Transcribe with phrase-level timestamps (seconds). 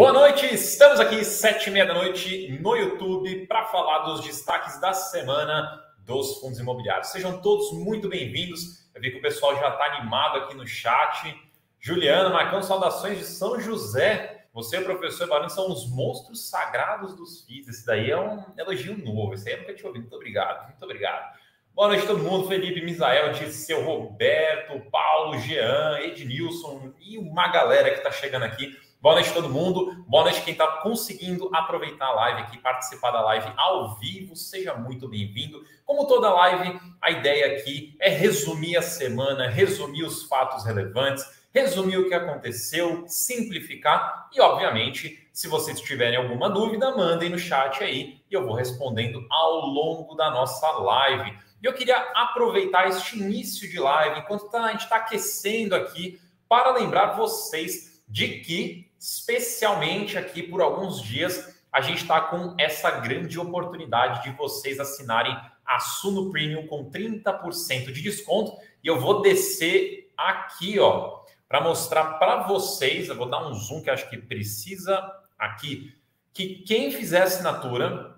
[0.00, 4.80] Boa noite, estamos aqui sete e meia da noite no YouTube para falar dos destaques
[4.80, 7.08] da semana dos fundos imobiliários.
[7.08, 8.88] Sejam todos muito bem-vindos.
[8.94, 11.38] Eu vi que o pessoal já está animado aqui no chat.
[11.78, 14.46] Juliana, Marcão, saudações de São José.
[14.54, 17.68] Você e professor Barão são os monstros sagrados dos FIIs.
[17.68, 19.34] Esse daí é um elogio novo.
[19.34, 20.04] Esse aí eu nunca tinha ouvido.
[20.04, 21.38] Muito obrigado, muito obrigado.
[21.74, 22.48] Boa noite todo mundo.
[22.48, 28.74] Felipe Misael, seu Roberto, Paulo, Jean, Ednilson e uma galera que está chegando aqui.
[29.02, 30.04] Boa noite todo mundo.
[30.06, 34.36] Boa noite quem está conseguindo aproveitar a live aqui, participar da live ao vivo.
[34.36, 35.64] Seja muito bem-vindo.
[35.86, 41.96] Como toda live, a ideia aqui é resumir a semana, resumir os fatos relevantes, resumir
[41.96, 48.20] o que aconteceu, simplificar e, obviamente, se vocês tiverem alguma dúvida, mandem no chat aí
[48.30, 51.38] e eu vou respondendo ao longo da nossa live.
[51.62, 56.20] E eu queria aproveitar este início de live, enquanto tá, a gente está aquecendo aqui,
[56.46, 62.90] para lembrar vocês de que especialmente aqui por alguns dias, a gente está com essa
[62.90, 65.34] grande oportunidade de vocês assinarem
[65.64, 68.52] a Suno Premium com 30% de desconto.
[68.84, 73.08] E eu vou descer aqui, ó, para mostrar para vocês.
[73.08, 75.00] Eu vou dar um zoom que acho que precisa
[75.38, 75.96] aqui.
[76.32, 78.16] Que quem fizer assinatura,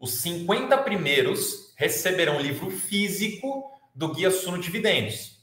[0.00, 5.36] os 50 primeiros receberão livro físico do Guia Suno Dividendos.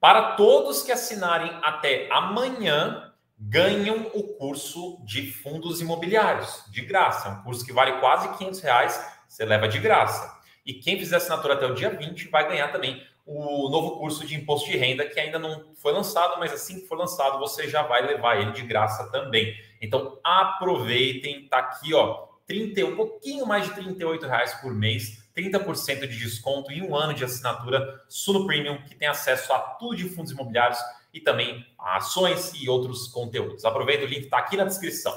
[0.00, 7.28] Para todos que assinarem até amanhã, ganham o curso de fundos imobiliários, de graça.
[7.28, 10.32] É um curso que vale quase 500 reais, você leva de graça.
[10.64, 14.34] E quem fizer assinatura até o dia 20 vai ganhar também o novo curso de
[14.34, 17.82] imposto de renda, que ainda não foi lançado, mas assim que for lançado, você já
[17.82, 19.54] vai levar ele de graça também.
[19.80, 26.00] Então, aproveitem, tá aqui, ó, 30, um pouquinho mais de 38 reais por mês, 30%
[26.00, 30.08] de desconto e um ano de assinatura Suno Premium, que tem acesso a tudo de
[30.10, 30.78] fundos imobiliários
[31.14, 33.64] e também ações e outros conteúdos.
[33.64, 35.16] Aproveita, o link está aqui na descrição.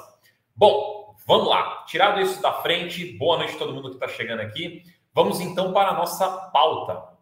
[0.55, 1.83] Bom, vamos lá.
[1.87, 4.83] Tirado isso da frente, boa noite a todo mundo que está chegando aqui.
[5.13, 7.17] Vamos então para a nossa pauta.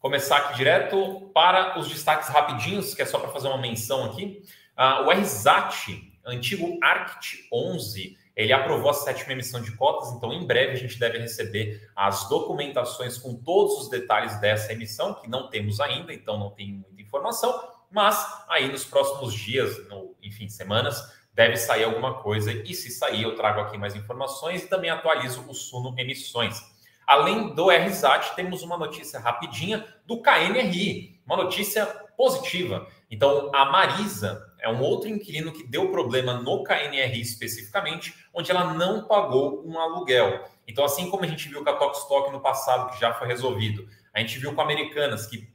[0.00, 4.42] Começar aqui direto para os destaques rapidinhos, que é só para fazer uma menção aqui.
[4.76, 10.46] Uh, o RSAT, antigo ARCT 11, ele aprovou a sétima emissão de cotas, então em
[10.46, 15.50] breve a gente deve receber as documentações com todos os detalhes dessa emissão, que não
[15.50, 17.60] temos ainda, então não tem muita informação,
[17.90, 18.16] mas
[18.48, 23.34] aí nos próximos dias, no, enfim, semanas, deve sair alguma coisa e se sair eu
[23.34, 26.62] trago aqui mais informações e também atualizo o Suno Emissões.
[27.04, 32.86] Além do RSAT, temos uma notícia rapidinha do KNRI, uma notícia positiva.
[33.10, 38.74] Então, a Marisa é um outro inquilino que deu problema no KNRI especificamente, onde ela
[38.74, 40.44] não pagou um aluguel.
[40.66, 43.88] Então, assim como a gente viu com a Tokstok no passado, que já foi resolvido,
[44.12, 45.48] a gente viu com Americanas, que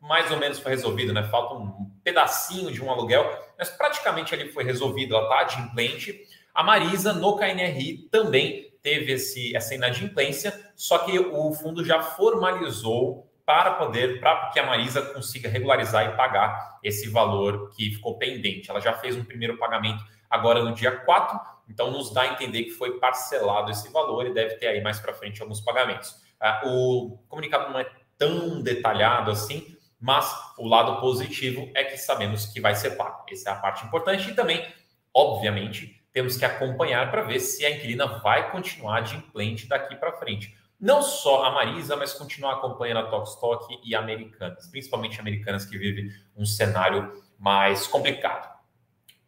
[0.00, 1.22] mais ou menos foi resolvido, né?
[1.24, 6.26] Falta um pedacinho de um aluguel, mas praticamente ele foi resolvido, ela está adimplente.
[6.54, 13.29] A Marisa, no KNRI, também teve esse, essa inadimplência, só que o fundo já formalizou
[13.50, 18.70] para poder, para que a Marisa consiga regularizar e pagar esse valor que ficou pendente.
[18.70, 22.62] Ela já fez um primeiro pagamento agora no dia 4, então nos dá a entender
[22.62, 26.14] que foi parcelado esse valor e deve ter aí mais para frente alguns pagamentos.
[26.40, 32.46] Ah, o comunicado não é tão detalhado assim, mas o lado positivo é que sabemos
[32.46, 33.24] que vai ser pago.
[33.28, 34.64] Essa é a parte importante e também,
[35.12, 40.12] obviamente, temos que acompanhar para ver se a inquilina vai continuar de implante daqui para
[40.12, 40.56] frente.
[40.80, 46.10] Não só a Marisa, mas continuar acompanhando a Tokstok e Americanas, principalmente Americanas que vive
[46.34, 48.48] um cenário mais complicado.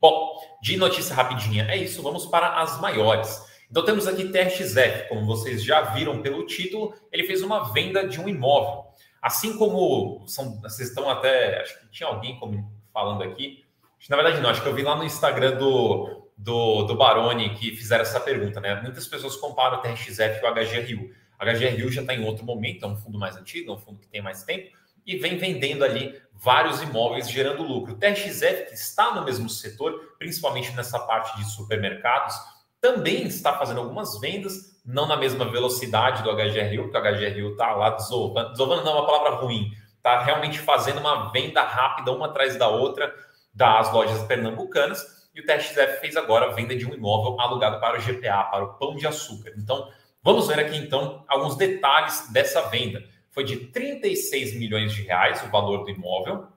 [0.01, 3.45] Bom, de notícia rapidinha é isso, vamos para as maiores.
[3.71, 8.21] Então temos aqui TRXF, como vocês já viram pelo título, ele fez uma venda de
[8.21, 8.85] um imóvel.
[9.21, 11.61] Assim como são, vocês estão até.
[11.61, 12.39] Acho que tinha alguém
[12.93, 13.65] falando aqui.
[14.11, 17.71] Na verdade, não, acho que eu vi lá no Instagram do, do, do Baroni que
[17.77, 18.81] fizeram essa pergunta, né?
[18.83, 21.22] Muitas pessoas comparam o TRXF e o HGRU.
[21.45, 24.09] HGRU já está em outro momento, é um fundo mais antigo, é um fundo que
[24.09, 24.71] tem mais tempo,
[25.07, 27.95] e vem vendendo ali vários imóveis gerando lucro.
[27.95, 32.35] O TRXF, que está no mesmo setor, principalmente nessa parte de supermercados,
[32.81, 37.73] também está fazendo algumas vendas não na mesma velocidade do HGRU, porque o HGRU está
[37.73, 42.27] lá desovando, desovando não é uma palavra ruim, está realmente fazendo uma venda rápida uma
[42.27, 43.15] atrás da outra
[43.55, 47.99] das lojas pernambucanas, e o TXF fez agora a venda de um imóvel alugado para
[47.99, 49.53] o GPA, para o Pão de Açúcar.
[49.57, 49.89] Então,
[50.23, 53.03] vamos ver aqui então alguns detalhes dessa venda.
[53.31, 56.49] Foi de 36 milhões de reais o valor do imóvel,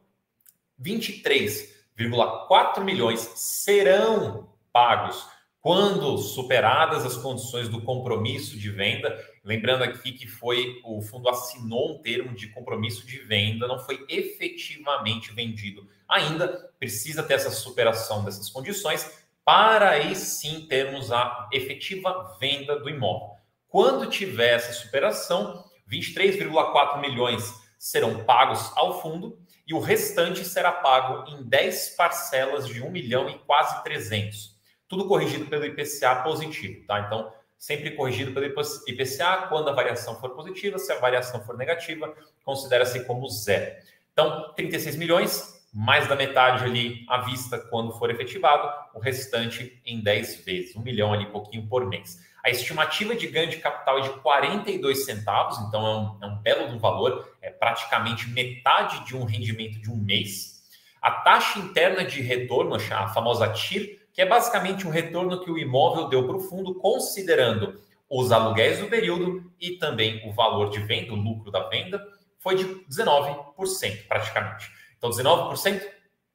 [0.81, 5.35] 23,4 milhões serão pagos
[5.65, 11.95] quando superadas as condições do compromisso de venda, lembrando aqui que foi o fundo assinou
[11.95, 18.23] um termo de compromisso de venda, não foi efetivamente vendido ainda, precisa ter essa superação
[18.23, 19.25] dessas condições.
[19.43, 23.34] para aí sim termos a efetiva venda do imóvel.
[23.75, 27.43] Quando tiver essa superação, 23,4 milhões
[27.77, 29.37] serão pagos ao fundo
[29.67, 34.57] e o restante será pago em 10 parcelas de 1 milhão e quase 300.
[34.87, 37.01] Tudo corrigido pelo IPCA positivo, tá?
[37.01, 42.15] Então, sempre corrigido pelo IPCA quando a variação for positiva, se a variação for negativa,
[42.45, 43.75] considera-se como zero.
[44.13, 49.99] Então, 36 milhões, mais da metade ali à vista quando for efetivado, o restante em
[49.99, 52.23] 10 vezes, um milhão ali, pouquinho por mês.
[52.45, 56.35] A estimativa de ganho de capital é de 42 centavos, então é um, é um
[56.35, 60.63] belo do valor, é praticamente metade de um rendimento de um mês.
[61.01, 65.57] A taxa interna de retorno, a famosa TIR, que é basicamente um retorno que o
[65.57, 70.77] imóvel deu para o fundo, considerando os aluguéis do período e também o valor de
[70.77, 71.99] venda, o lucro da venda,
[72.37, 74.71] foi de 19%, praticamente.
[74.99, 75.81] Então, 19%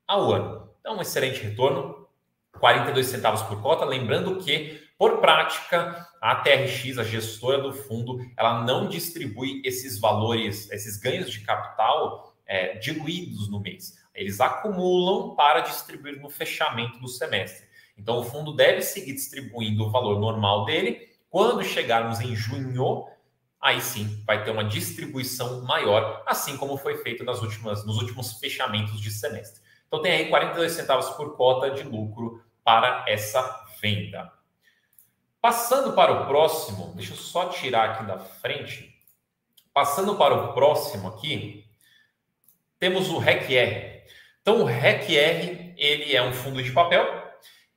[0.09, 0.71] ao ano.
[0.81, 2.09] Então, um excelente retorno,
[2.59, 3.85] 42 centavos por cota.
[3.85, 10.71] Lembrando que por prática, a TRX, a gestora do fundo, ela não distribui esses valores,
[10.71, 13.95] esses ganhos de capital é, diluídos no mês.
[14.15, 17.67] Eles acumulam para distribuir no fechamento do semestre.
[17.97, 21.09] Então, o fundo deve seguir distribuindo o valor normal dele.
[21.31, 23.07] Quando chegarmos em junho,
[23.59, 28.35] aí sim vai ter uma distribuição maior, assim como foi feito nas últimas, nos últimos
[28.35, 29.63] fechamentos de semestre.
[29.89, 34.39] Então, tem aí 42 centavos por cota de lucro para essa venda.
[35.41, 38.95] Passando para o próximo, deixa eu só tirar aqui da frente.
[39.73, 41.65] Passando para o próximo aqui,
[42.79, 44.05] temos o RECR.
[44.43, 47.07] Então, o RECR, ele é um fundo de papel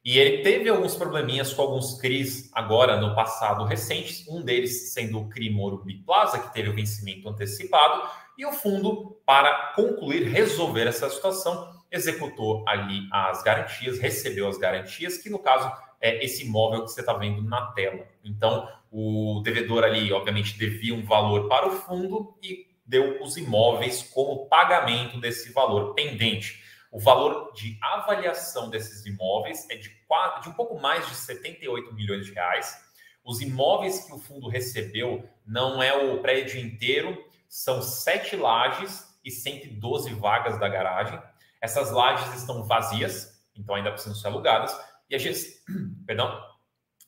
[0.03, 5.21] e ele teve alguns probleminhas com alguns CRIs agora no passado recente, um deles sendo
[5.21, 10.87] o CRI Morumbi Plaza, que teve o vencimento antecipado, e o fundo, para concluir, resolver
[10.87, 15.71] essa situação, executou ali as garantias, recebeu as garantias, que no caso
[16.03, 18.05] é, esse imóvel que você está vendo na tela.
[18.21, 24.03] Então, o devedor ali, obviamente, devia um valor para o fundo e deu os imóveis
[24.13, 26.61] como pagamento desse valor pendente.
[26.91, 31.93] O valor de avaliação desses imóveis é de, quatro, de um pouco mais de 78
[31.93, 32.77] milhões de reais.
[33.23, 37.17] Os imóveis que o fundo recebeu não é o prédio inteiro,
[37.47, 41.17] são sete lajes e 112 vagas da garagem.
[41.61, 44.77] Essas lajes estão vazias, então ainda precisam ser alugadas
[45.15, 45.75] a gestão,
[46.05, 46.41] perdão,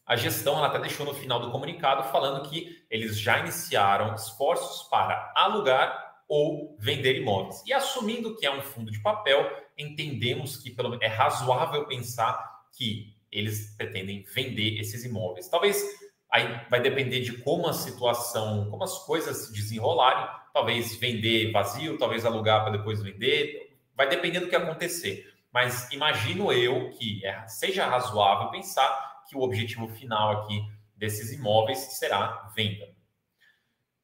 [0.06, 4.88] a gestão ela até deixou no final do comunicado falando que eles já iniciaram esforços
[4.88, 7.64] para alugar ou vender imóveis.
[7.66, 12.38] E assumindo que é um fundo de papel, entendemos que pelo é razoável pensar
[12.78, 15.48] que eles pretendem vender esses imóveis.
[15.48, 15.84] Talvez
[16.32, 21.98] aí vai depender de como a situação, como as coisas se desenrolarem, talvez vender vazio,
[21.98, 25.34] talvez alugar para depois vender, vai depender do que acontecer.
[25.56, 30.62] Mas imagino eu que é, seja razoável pensar que o objetivo final aqui
[30.98, 32.86] desses imóveis será venda.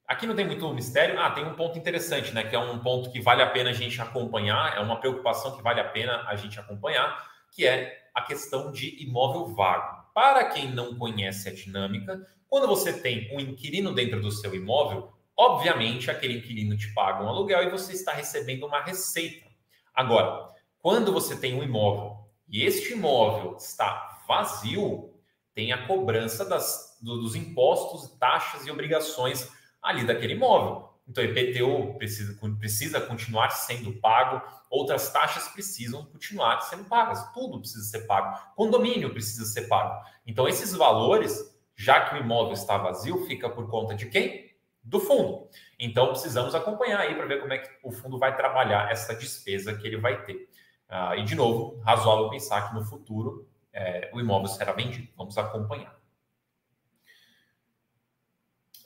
[0.08, 1.20] Aqui não tem muito mistério.
[1.20, 2.46] Ah, tem um ponto interessante, né?
[2.46, 5.62] Que é um ponto que vale a pena a gente acompanhar, é uma preocupação que
[5.62, 7.22] vale a pena a gente acompanhar,
[7.54, 10.06] que é a questão de imóvel vago.
[10.14, 15.12] Para quem não conhece a dinâmica, quando você tem um inquilino dentro do seu imóvel,
[15.36, 19.52] obviamente aquele inquilino te paga um aluguel e você está recebendo uma receita.
[19.94, 20.50] Agora,
[20.82, 25.14] quando você tem um imóvel e este imóvel está vazio,
[25.54, 29.50] tem a cobrança das, do, dos impostos, taxas e obrigações
[29.82, 30.90] ali daquele imóvel.
[31.08, 37.84] Então, IPTU precisa, precisa continuar sendo pago, outras taxas precisam continuar sendo pagas, tudo precisa
[37.84, 40.04] ser pago, condomínio precisa ser pago.
[40.26, 44.52] Então, esses valores, já que o imóvel está vazio, fica por conta de quem?
[44.84, 45.50] Do fundo.
[45.78, 49.76] Então, precisamos acompanhar aí para ver como é que o fundo vai trabalhar essa despesa
[49.76, 50.48] que ele vai ter.
[50.94, 55.08] Ah, e, de novo, razoável pensar que no futuro é, o imóvel será vendido.
[55.16, 55.98] Vamos acompanhar.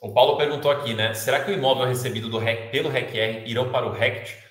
[0.00, 1.14] O Paulo perguntou aqui, né?
[1.14, 4.45] Será que o imóvel recebido do REC, pelo RECR irão para o RECT?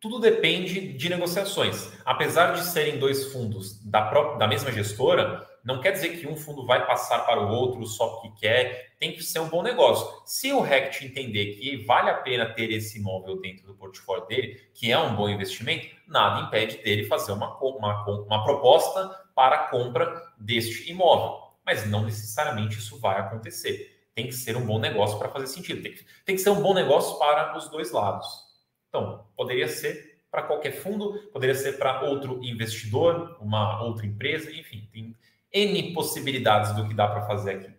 [0.00, 1.92] Tudo depende de negociações.
[2.06, 6.36] Apesar de serem dois fundos da, própria, da mesma gestora, não quer dizer que um
[6.36, 10.08] fundo vai passar para o outro só porque quer, tem que ser um bom negócio.
[10.24, 14.58] Se o RECT entender que vale a pena ter esse imóvel dentro do portfólio dele,
[14.72, 19.68] que é um bom investimento, nada impede dele fazer uma, uma, uma proposta para a
[19.68, 21.38] compra deste imóvel.
[21.64, 24.00] Mas não necessariamente isso vai acontecer.
[24.14, 25.82] Tem que ser um bom negócio para fazer sentido.
[25.82, 28.49] Tem que, tem que ser um bom negócio para os dois lados.
[28.90, 34.88] Então, poderia ser para qualquer fundo, poderia ser para outro investidor, uma outra empresa, enfim,
[34.92, 35.16] tem
[35.52, 37.74] N possibilidades do que dá para fazer aqui.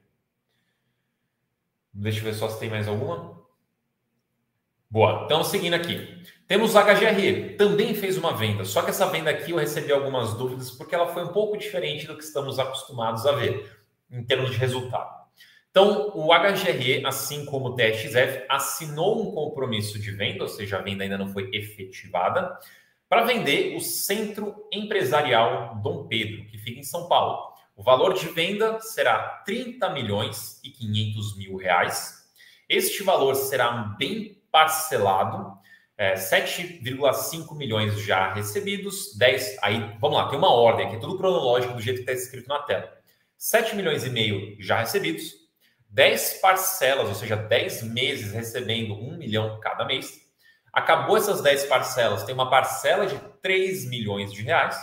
[1.93, 3.39] Deixa eu ver só se tem mais alguma.
[4.89, 5.23] Boa.
[5.25, 6.21] Então, seguindo aqui.
[6.47, 10.33] Temos a HGRE, também fez uma venda, só que essa venda aqui eu recebi algumas
[10.33, 14.51] dúvidas porque ela foi um pouco diferente do que estamos acostumados a ver em termos
[14.51, 15.20] de resultado.
[15.71, 20.81] Então, o HGRE, assim como o TXF, assinou um compromisso de venda, ou seja, a
[20.81, 22.59] venda ainda não foi efetivada,
[23.07, 27.53] para vender o Centro Empresarial Dom Pedro, que fica em São Paulo.
[27.75, 32.29] O valor de venda será 30 milhões e 500 mil reais.
[32.67, 35.57] Este valor será bem parcelado,
[35.97, 39.57] é, 7,5 milhões já recebidos, 10.
[39.61, 42.59] Aí, vamos lá, tem uma ordem aqui, tudo cronológico do jeito que está escrito na
[42.59, 42.91] tela.
[43.37, 45.40] 7 milhões e meio já recebidos,
[45.91, 50.21] 10 parcelas, ou seja, 10 meses recebendo 1 milhão cada mês.
[50.71, 54.79] Acabou essas 10 parcelas, tem uma parcela de 3 milhões de reais.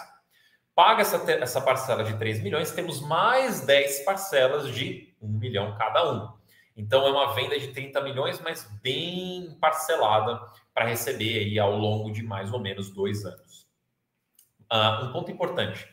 [0.75, 6.13] Paga essa, essa parcela de 3 milhões, temos mais 10 parcelas de 1 milhão cada
[6.13, 6.39] um.
[6.77, 10.39] Então é uma venda de 30 milhões, mas bem parcelada
[10.75, 13.67] para receber aí ao longo de mais ou menos dois anos.
[14.71, 15.89] Uh, um ponto importante.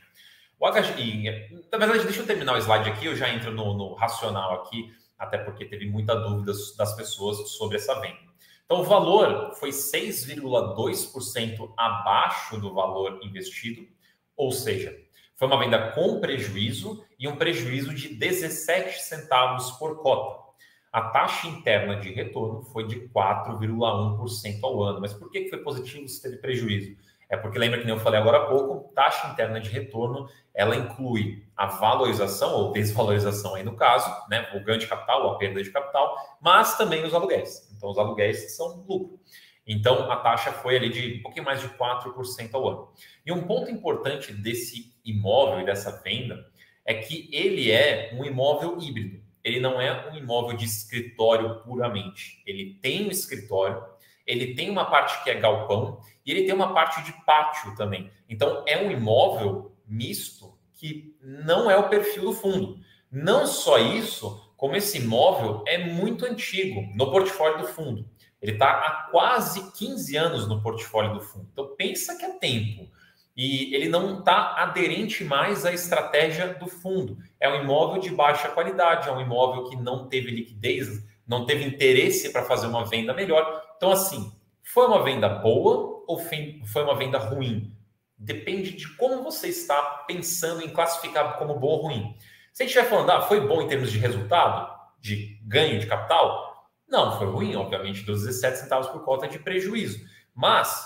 [0.59, 3.93] O HGI, na verdade, deixa eu terminar o slide aqui, eu já entro no, no
[3.93, 8.25] racional aqui até porque teve muita dúvida das pessoas sobre essa venda.
[8.65, 13.87] Então, o valor foi 6,2% abaixo do valor investido,
[14.35, 14.97] ou seja,
[15.35, 20.43] foi uma venda com prejuízo e um prejuízo de 17 centavos por cota.
[20.91, 25.01] A taxa interna de retorno foi de 4,1% ao ano.
[25.01, 26.95] Mas por que foi positivo se teve prejuízo?
[27.29, 30.75] É porque lembra que nem eu falei agora há pouco, taxa interna de retorno, ela
[30.75, 35.37] inclui a valorização ou desvalorização aí no caso, né, o ganho de capital ou a
[35.37, 37.69] perda de capital, mas também os aluguéis.
[37.75, 39.19] Então os aluguéis são lucro.
[39.67, 42.89] Então a taxa foi ali de um pouquinho mais de 4% ao ano.
[43.25, 46.45] E um ponto importante desse imóvel e dessa venda
[46.85, 49.23] é que ele é um imóvel híbrido.
[49.43, 52.41] Ele não é um imóvel de escritório puramente.
[52.45, 53.83] Ele tem um escritório,
[54.25, 58.09] ele tem uma parte que é galpão e ele tem uma parte de pátio também.
[58.29, 62.79] Então é um imóvel misto que não é o perfil do fundo.
[63.11, 68.05] Não só isso, como esse imóvel é muito antigo no portfólio do fundo.
[68.41, 71.47] Ele está há quase 15 anos no portfólio do fundo.
[71.51, 72.89] Então pensa que é tempo.
[73.35, 77.17] E ele não está aderente mais à estratégia do fundo.
[77.39, 81.65] É um imóvel de baixa qualidade, é um imóvel que não teve liquidez, não teve
[81.65, 83.61] interesse para fazer uma venda melhor.
[83.75, 84.31] Então, assim,
[84.63, 87.74] foi uma venda boa ou foi uma venda ruim?
[88.17, 92.15] Depende de como você está pensando em classificar como bom ou ruim.
[92.53, 95.87] Se a gente estiver falando, ah, foi bom em termos de resultado, de ganho de
[95.87, 100.05] capital, não, foi ruim, obviamente, dos 17 centavos por cota de prejuízo.
[100.33, 100.85] Mas,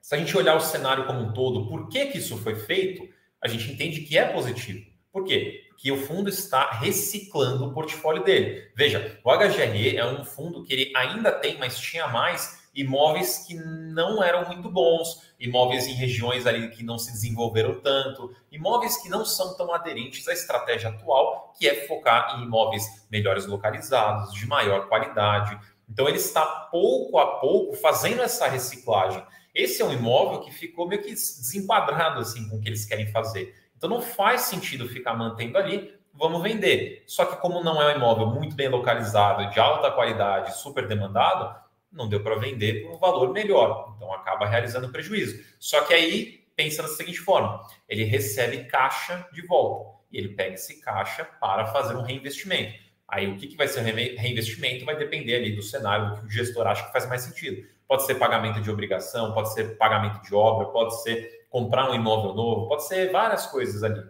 [0.00, 3.08] se a gente olhar o cenário como um todo, por que, que isso foi feito,
[3.40, 4.84] a gente entende que é positivo.
[5.10, 5.64] Por quê?
[5.76, 8.70] que o fundo está reciclando o portfólio dele.
[8.74, 13.54] Veja, o HGRE é um fundo que ele ainda tem, mas tinha mais imóveis que
[13.54, 19.08] não eram muito bons, imóveis em regiões ali que não se desenvolveram tanto, imóveis que
[19.08, 24.46] não são tão aderentes à estratégia atual, que é focar em imóveis melhores localizados, de
[24.46, 25.58] maior qualidade.
[25.88, 29.22] Então ele está pouco a pouco fazendo essa reciclagem.
[29.54, 33.06] Esse é um imóvel que ficou meio que desenquadrado assim com o que eles querem
[33.12, 33.54] fazer.
[33.76, 37.04] Então não faz sentido ficar mantendo ali, vamos vender.
[37.06, 41.54] Só que como não é um imóvel muito bem localizado, de alta qualidade, super demandado,
[41.94, 43.94] não deu para vender por um valor melhor.
[43.96, 45.42] Então acaba realizando prejuízo.
[45.58, 50.54] Só que aí pensa da seguinte forma: ele recebe caixa de volta e ele pega
[50.54, 52.84] esse caixa para fazer um reinvestimento.
[53.06, 56.30] Aí o que, que vai ser reinvestimento vai depender ali do cenário, do que o
[56.30, 57.66] gestor acha que faz mais sentido.
[57.86, 62.34] Pode ser pagamento de obrigação, pode ser pagamento de obra, pode ser comprar um imóvel
[62.34, 64.02] novo, pode ser várias coisas ali.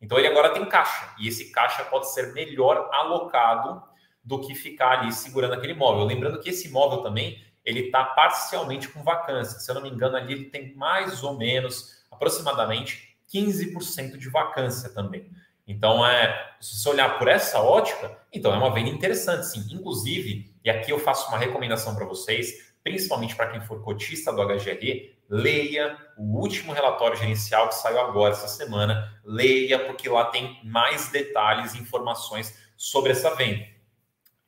[0.00, 3.82] Então ele agora tem caixa e esse caixa pode ser melhor alocado
[4.28, 6.04] do que ficar ali segurando aquele imóvel.
[6.04, 9.58] Lembrando que esse imóvel também ele está parcialmente com vacância.
[9.58, 14.90] Se eu não me engano, ali ele tem mais ou menos aproximadamente 15% de vacância
[14.90, 15.30] também.
[15.66, 19.66] Então, é, se você olhar por essa ótica, então é uma venda interessante, sim.
[19.70, 24.42] Inclusive, e aqui eu faço uma recomendação para vocês, principalmente para quem for cotista do
[24.46, 29.20] HGRE, leia o último relatório gerencial que saiu agora essa semana.
[29.24, 33.77] Leia, porque lá tem mais detalhes e informações sobre essa venda.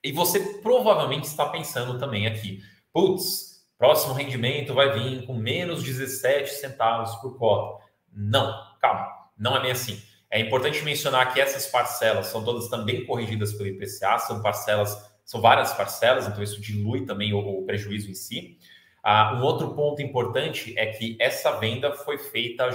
[0.02, 6.50] E você provavelmente está pensando também aqui, putz, próximo rendimento vai vir com menos 17
[6.50, 7.85] centavos por cota.
[8.12, 10.00] Não, calma, não é bem assim.
[10.30, 15.40] É importante mencionar que essas parcelas são todas também corrigidas pelo IPCA, são parcelas, são
[15.40, 18.59] várias parcelas, então isso dilui também o, o prejuízo em si.
[19.02, 22.71] Ah, um outro ponto importante é que essa venda foi feita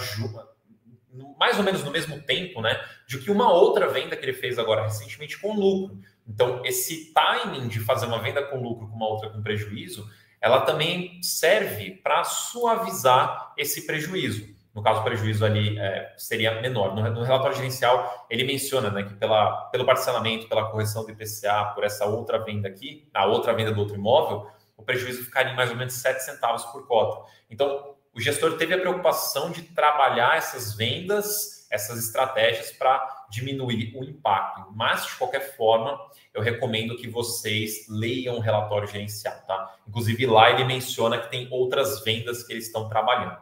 [1.37, 4.57] mais ou menos no mesmo tempo, né, de que uma outra venda que ele fez
[4.59, 5.99] agora recentemente com lucro.
[6.27, 10.09] Então, esse timing de fazer uma venda com lucro com uma outra com prejuízo,
[10.41, 14.55] ela também serve para suavizar esse prejuízo.
[14.75, 16.93] No caso, o prejuízo ali é, seria menor.
[16.93, 21.71] No, no, relatório gerencial, ele menciona né, que pela, pelo parcelamento, pela correção do IPCA,
[21.73, 25.55] por essa outra venda aqui, a outra venda do outro imóvel, o prejuízo ficaria em
[25.55, 27.25] mais ou menos 7 centavos por cota.
[27.49, 34.05] Então, o gestor teve a preocupação de trabalhar essas vendas, essas estratégias para diminuir o
[34.05, 34.71] impacto.
[34.73, 35.99] Mas, de qualquer forma,
[36.33, 39.77] eu recomendo que vocês leiam o relatório gerencial, tá?
[39.85, 43.37] Inclusive, lá ele menciona que tem outras vendas que eles estão trabalhando.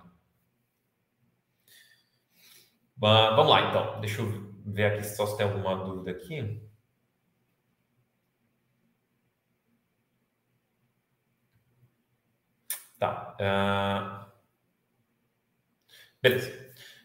[2.97, 4.01] vamos lá, então.
[4.01, 6.59] Deixa eu ver aqui se tem alguma dúvida aqui.
[12.97, 13.37] Tá.
[13.39, 14.22] Uh...
[16.23, 16.53] Beleza.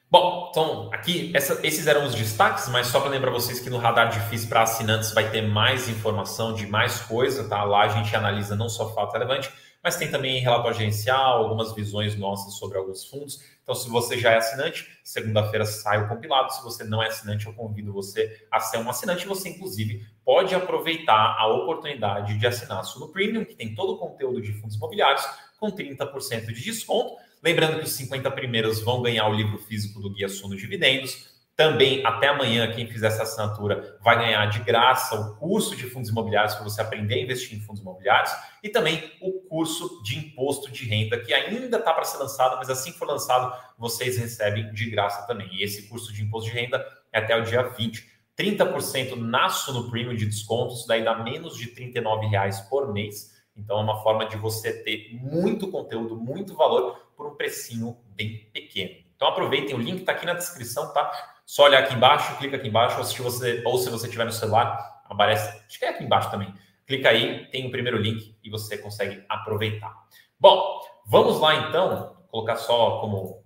[0.09, 3.77] Bom, então aqui essa, esses eram os destaques, mas só para lembrar vocês que no
[3.77, 7.65] Radar Difícil para assinantes vai ter mais informação de mais coisa, tá?
[7.65, 9.51] Lá a gente analisa não só fato relevante,
[9.83, 13.41] mas tem também relatório gerencial, algumas visões nossas sobre alguns fundos.
[13.61, 16.55] Então, se você já é assinante, segunda-feira sai o compilado.
[16.55, 19.27] Se você não é assinante, eu convido você a ser um assinante.
[19.27, 23.99] Você, inclusive, pode aproveitar a oportunidade de assinar a Suno Premium, que tem todo o
[23.99, 25.27] conteúdo de fundos imobiliários,
[25.59, 27.28] com 30% de desconto.
[27.43, 31.39] Lembrando que os 50 primeiros vão ganhar o livro físico do Guia Suno Dividendos.
[31.55, 36.09] Também, até amanhã, quem fizer essa assinatura vai ganhar de graça o curso de fundos
[36.09, 38.31] imobiliários para você aprender a investir em fundos imobiliários
[38.63, 42.71] e também o curso de imposto de renda, que ainda está para ser lançado, mas
[42.71, 45.49] assim que for lançado, vocês recebem de graça também.
[45.53, 48.19] E esse curso de imposto de renda é até o dia 20.
[48.39, 51.93] 30% na Suno Premium de desconto, isso daí dá menos de R$
[52.31, 53.37] reais por mês.
[53.59, 58.49] Então é uma forma de você ter muito conteúdo, muito valor por um precinho bem
[58.53, 58.95] pequeno.
[59.17, 61.11] Então aproveitem, o link está aqui na descrição, tá?
[61.45, 64.33] Só olhar aqui embaixo, clica aqui embaixo, ou se você, ou se você tiver no
[64.33, 66.55] celular, aparece, acho que é aqui embaixo também.
[66.87, 69.93] Clica aí, tem o primeiro link e você consegue aproveitar.
[70.39, 73.45] Bom, vamos lá então, colocar só como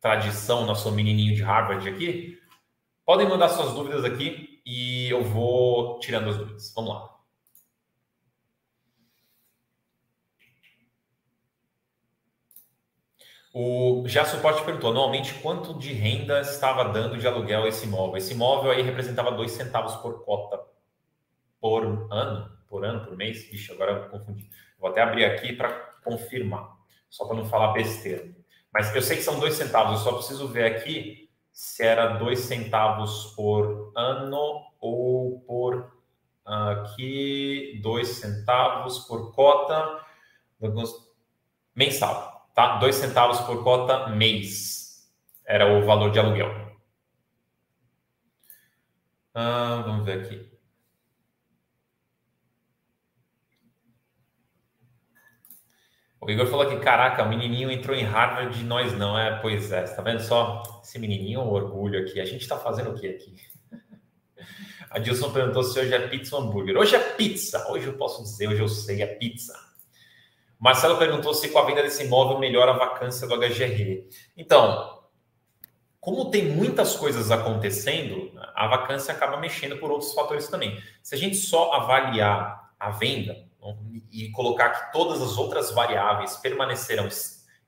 [0.00, 2.38] tradição nosso menininho de Harvard aqui.
[3.04, 6.72] Podem mandar suas dúvidas aqui e eu vou tirando as dúvidas.
[6.74, 7.17] Vamos lá.
[13.60, 18.16] O suporte perguntou, normalmente quanto de renda estava dando de aluguel esse imóvel?
[18.16, 20.64] Esse imóvel aí representava dois centavos por cota
[21.60, 23.52] por ano, por ano, por mês.
[23.52, 24.48] Ixi, agora eu confundi.
[24.78, 25.70] Vou até abrir aqui para
[26.04, 26.68] confirmar,
[27.10, 28.32] só para não falar besteira.
[28.72, 32.38] Mas eu sei que são dois centavos, eu só preciso ver aqui se era dois
[32.38, 35.98] centavos por ano ou por
[36.44, 40.00] aqui dois centavos por cota
[41.74, 42.37] mensal.
[42.58, 42.76] Tá?
[42.78, 45.08] Dois centavos por cota mês
[45.46, 46.50] era o valor de aluguel.
[49.32, 50.50] Ah, vamos ver aqui.
[56.20, 59.16] O Igor falou que, caraca, o menininho entrou em Harvard e nós não.
[59.16, 60.64] É, pois é, tá vendo só?
[60.82, 62.20] Esse menininho, um orgulho aqui.
[62.20, 63.36] A gente está fazendo o que aqui?
[64.90, 66.76] A Dilson perguntou se hoje é pizza ou hambúrguer.
[66.76, 67.70] Hoje é pizza.
[67.70, 69.67] Hoje eu posso dizer, hoje eu sei, é pizza.
[70.58, 74.08] Marcelo perguntou se com a venda desse imóvel melhora a vacância do HGR.
[74.36, 74.98] Então,
[76.00, 80.82] como tem muitas coisas acontecendo, a vacância acaba mexendo por outros fatores também.
[81.02, 83.46] Se a gente só avaliar a venda
[84.10, 87.08] e colocar que todas as outras variáveis permanecerão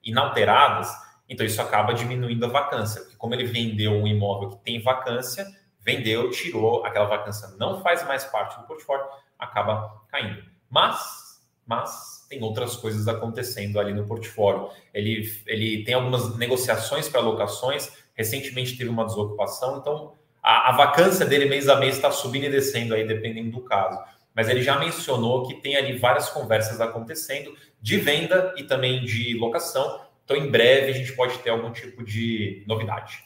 [0.03, 0.91] inalteradas,
[1.29, 5.47] então isso acaba diminuindo a vacância, porque como ele vendeu um imóvel que tem vacância,
[5.81, 9.07] vendeu, tirou, aquela vacância não faz mais parte do portfólio,
[9.39, 10.43] acaba caindo.
[10.69, 11.30] Mas,
[11.71, 14.71] mas tem outras coisas acontecendo ali no portfólio.
[14.93, 21.25] Ele, ele tem algumas negociações para locações, recentemente teve uma desocupação, então a, a vacância
[21.25, 24.03] dele mês a mês está subindo e descendo aí, dependendo do caso.
[24.35, 29.35] Mas ele já mencionou que tem ali várias conversas acontecendo de venda e também de
[29.39, 30.01] locação.
[30.25, 33.23] Então, em breve, a gente pode ter algum tipo de novidade.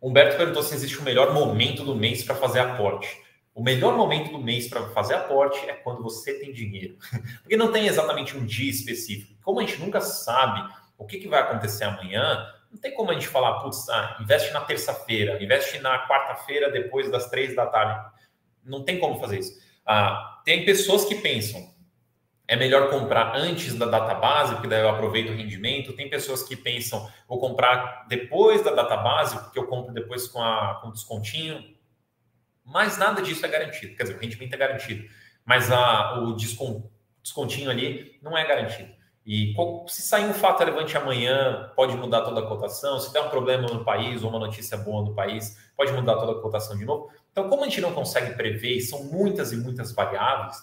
[0.00, 3.23] Humberto perguntou se existe o melhor momento do mês para fazer aporte.
[3.54, 6.98] O melhor momento do mês para fazer aporte é quando você tem dinheiro.
[7.40, 9.34] Porque não tem exatamente um dia específico.
[9.42, 10.60] Como a gente nunca sabe
[10.98, 14.52] o que, que vai acontecer amanhã, não tem como a gente falar, putz, ah, investe
[14.52, 18.10] na terça-feira, investe na quarta-feira depois das três da tarde.
[18.64, 19.56] Não tem como fazer isso.
[19.86, 21.72] Ah, tem pessoas que pensam,
[22.46, 25.94] é melhor comprar antes da data base, porque daí eu aproveito o rendimento.
[25.94, 30.42] Tem pessoas que pensam, vou comprar depois da data base, porque eu compro depois com,
[30.42, 31.73] a, com descontinho.
[32.64, 33.94] Mas nada disso é garantido.
[33.96, 35.08] Quer dizer, o rendimento é garantido,
[35.44, 36.34] mas a, o
[37.22, 38.90] descontinho ali não é garantido.
[39.26, 39.54] E
[39.86, 43.00] se sair um fato relevante amanhã, pode mudar toda a cotação.
[43.00, 46.32] Se der um problema no país ou uma notícia boa no país, pode mudar toda
[46.32, 47.10] a cotação de novo.
[47.32, 50.62] Então, como a gente não consegue prever, são muitas e muitas variáveis,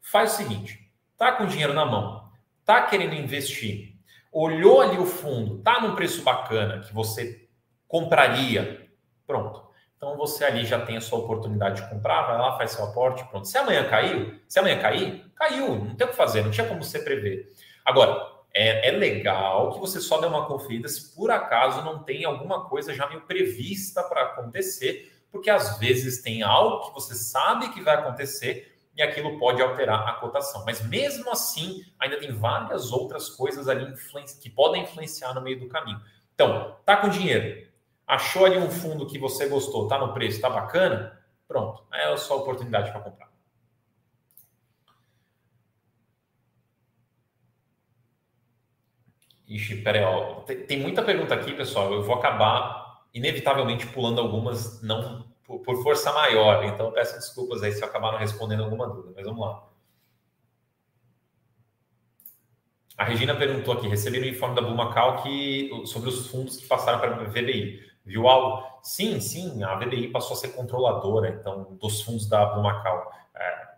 [0.00, 2.28] faz o seguinte: tá com dinheiro na mão,
[2.64, 3.94] tá querendo investir,
[4.32, 7.48] olhou ali o fundo, tá num preço bacana que você
[7.86, 8.90] compraria,
[9.24, 9.69] pronto.
[10.00, 13.22] Então você ali já tem a sua oportunidade de comprar, vai lá, faz seu aporte,
[13.24, 13.46] pronto.
[13.46, 16.82] Se amanhã caiu, se amanhã cair, caiu, não tem o que fazer, não tinha como
[16.82, 17.52] você prever.
[17.84, 22.24] Agora, é, é, legal que você só dê uma conferida se por acaso não tem
[22.24, 27.68] alguma coisa já meio prevista para acontecer, porque às vezes tem algo que você sabe
[27.68, 30.64] que vai acontecer e aquilo pode alterar a cotação.
[30.64, 33.92] Mas mesmo assim, ainda tem várias outras coisas ali
[34.40, 36.00] que podem influenciar no meio do caminho.
[36.34, 37.68] Então, tá com dinheiro,
[38.10, 42.16] achou ali um fundo que você gostou, tá no preço, tá bacana, pronto, é a
[42.16, 43.30] sua oportunidade para comprar.
[49.48, 50.42] Ixi, peraí, ó.
[50.42, 51.92] Tem, muita pergunta aqui, pessoal.
[51.92, 56.64] Eu vou acabar, inevitavelmente, pulando algumas, não por, força maior.
[56.64, 59.68] Então, peço desculpas aí se eu acabar não respondendo alguma dúvida, mas vamos lá.
[62.96, 67.00] A Regina perguntou aqui: recebi no informe da Bumacal que, sobre os fundos que passaram
[67.00, 67.89] para a VBI.
[68.04, 68.66] Viu algo?
[68.82, 73.12] Sim, sim, a VBI passou a ser controladora então dos fundos da Bumacal.
[73.34, 73.68] É,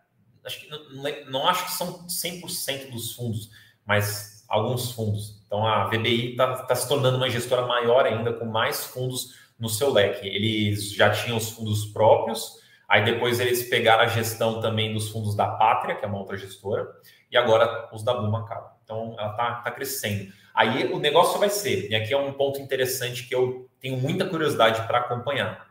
[0.45, 3.51] acho que, não, não acho que são 100% dos fundos,
[3.85, 5.43] mas alguns fundos.
[5.47, 9.69] Então a VBI está tá se tornando uma gestora maior ainda, com mais fundos no
[9.69, 10.27] seu leque.
[10.27, 12.59] Eles já tinham os fundos próprios,
[12.89, 16.37] aí depois eles pegaram a gestão também dos fundos da Pátria, que é uma outra
[16.37, 16.87] gestora,
[17.31, 18.77] e agora os da Bumacaba.
[18.85, 20.33] Então ela está tá crescendo.
[20.55, 24.27] Aí o negócio vai ser, e aqui é um ponto interessante que eu tenho muita
[24.27, 25.67] curiosidade para acompanhar.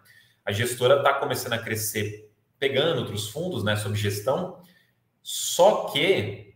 [0.46, 4.60] A gestora está começando a crescer, pegando outros fundos né, sob gestão,
[5.22, 6.52] só que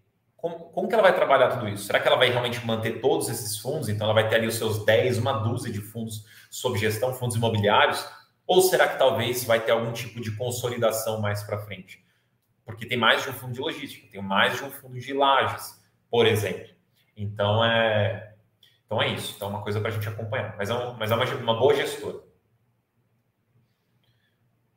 [0.46, 1.86] como, como que ela vai trabalhar tudo isso?
[1.86, 3.90] Será que ela vai realmente manter todos esses fundos?
[3.90, 7.36] Então, ela vai ter ali os seus 10, uma dúzia de fundos sob gestão, fundos
[7.36, 8.08] imobiliários?
[8.46, 12.06] Ou será que talvez vai ter algum tipo de consolidação mais para frente?
[12.64, 15.82] Porque tem mais de um fundo de logística, tem mais de um fundo de lajes,
[16.12, 16.75] por exemplo.
[17.16, 18.36] Então, é,
[18.86, 19.34] então é isso.
[19.36, 20.56] Então, é uma coisa para a gente acompanhar.
[20.58, 22.20] Mas é, um, mas é uma, uma boa gestora.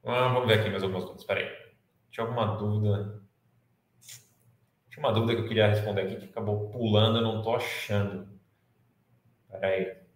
[0.05, 1.22] Ah, vamos ver aqui mais algumas dúvidas.
[1.22, 1.68] Espera aí.
[2.11, 3.22] Tinha alguma dúvida?
[4.90, 8.29] Tinha uma dúvida que eu queria responder aqui que acabou pulando, eu não estou achando.
[9.51, 10.08] Peraí.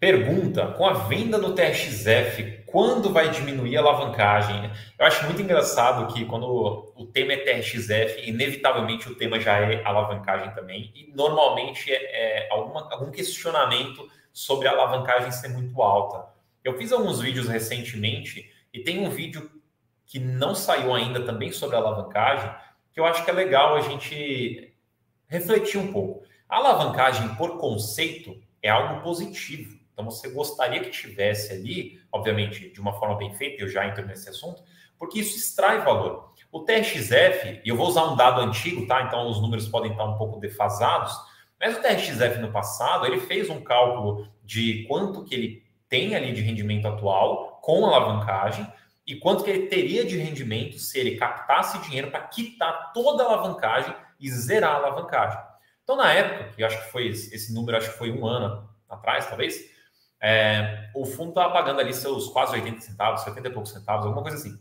[0.00, 4.70] Pergunta: com a venda no TRXF, quando vai diminuir a alavancagem?
[4.98, 9.84] Eu acho muito engraçado que quando o tema é TRXF, inevitavelmente o tema já é
[9.84, 16.32] alavancagem também, e normalmente é, é alguma, algum questionamento sobre a alavancagem ser muito alta.
[16.64, 19.50] Eu fiz alguns vídeos recentemente e tem um vídeo
[20.06, 22.50] que não saiu ainda também sobre alavancagem,
[22.90, 24.72] que eu acho que é legal a gente
[25.26, 26.22] refletir um pouco.
[26.48, 29.79] A alavancagem, por conceito, é algo positivo.
[30.00, 34.06] Então, você gostaria que tivesse ali, obviamente, de uma forma bem feita, eu já entro
[34.06, 34.62] nesse assunto,
[34.98, 36.32] porque isso extrai valor.
[36.50, 39.02] O TRXF, e eu vou usar um dado antigo, tá?
[39.02, 41.14] Então, os números podem estar um pouco defasados,
[41.60, 46.32] mas o TRXF no passado, ele fez um cálculo de quanto que ele tem ali
[46.32, 48.66] de rendimento atual com alavancagem,
[49.06, 53.26] e quanto que ele teria de rendimento se ele captasse dinheiro para quitar toda a
[53.26, 55.38] alavancagem e zerar a alavancagem.
[55.82, 59.26] Então, na época, que acho que foi esse número, acho que foi um ano atrás,
[59.26, 59.70] talvez,
[60.22, 64.22] é, o fundo estava pagando ali seus quase 80 centavos, 70 e poucos centavos, alguma
[64.22, 64.60] coisa assim.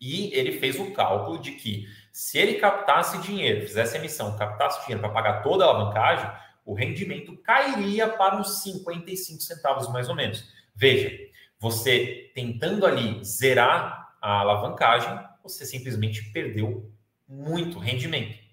[0.00, 5.00] E ele fez o cálculo de que se ele captasse dinheiro, fizesse emissão, captasse dinheiro
[5.00, 6.30] para pagar toda a alavancagem,
[6.64, 10.48] o rendimento cairia para uns 55 centavos mais ou menos.
[10.74, 11.10] Veja,
[11.58, 16.90] você tentando ali zerar a alavancagem, você simplesmente perdeu
[17.28, 18.43] muito rendimento.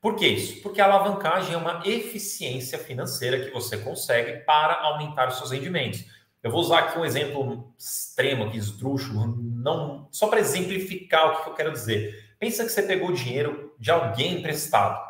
[0.00, 0.62] Por que isso?
[0.62, 6.04] Porque a alavancagem é uma eficiência financeira que você consegue para aumentar os seus rendimentos.
[6.40, 11.50] Eu vou usar aqui um exemplo extremo, aqui, esdrúxulo, não, só para exemplificar o que
[11.50, 12.36] eu quero dizer.
[12.38, 15.04] Pensa que você pegou dinheiro de alguém emprestado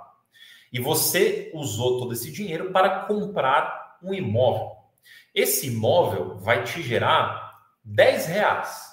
[0.73, 4.77] e você usou todo esse dinheiro para comprar um imóvel.
[5.35, 8.91] Esse imóvel vai te gerar 10 reais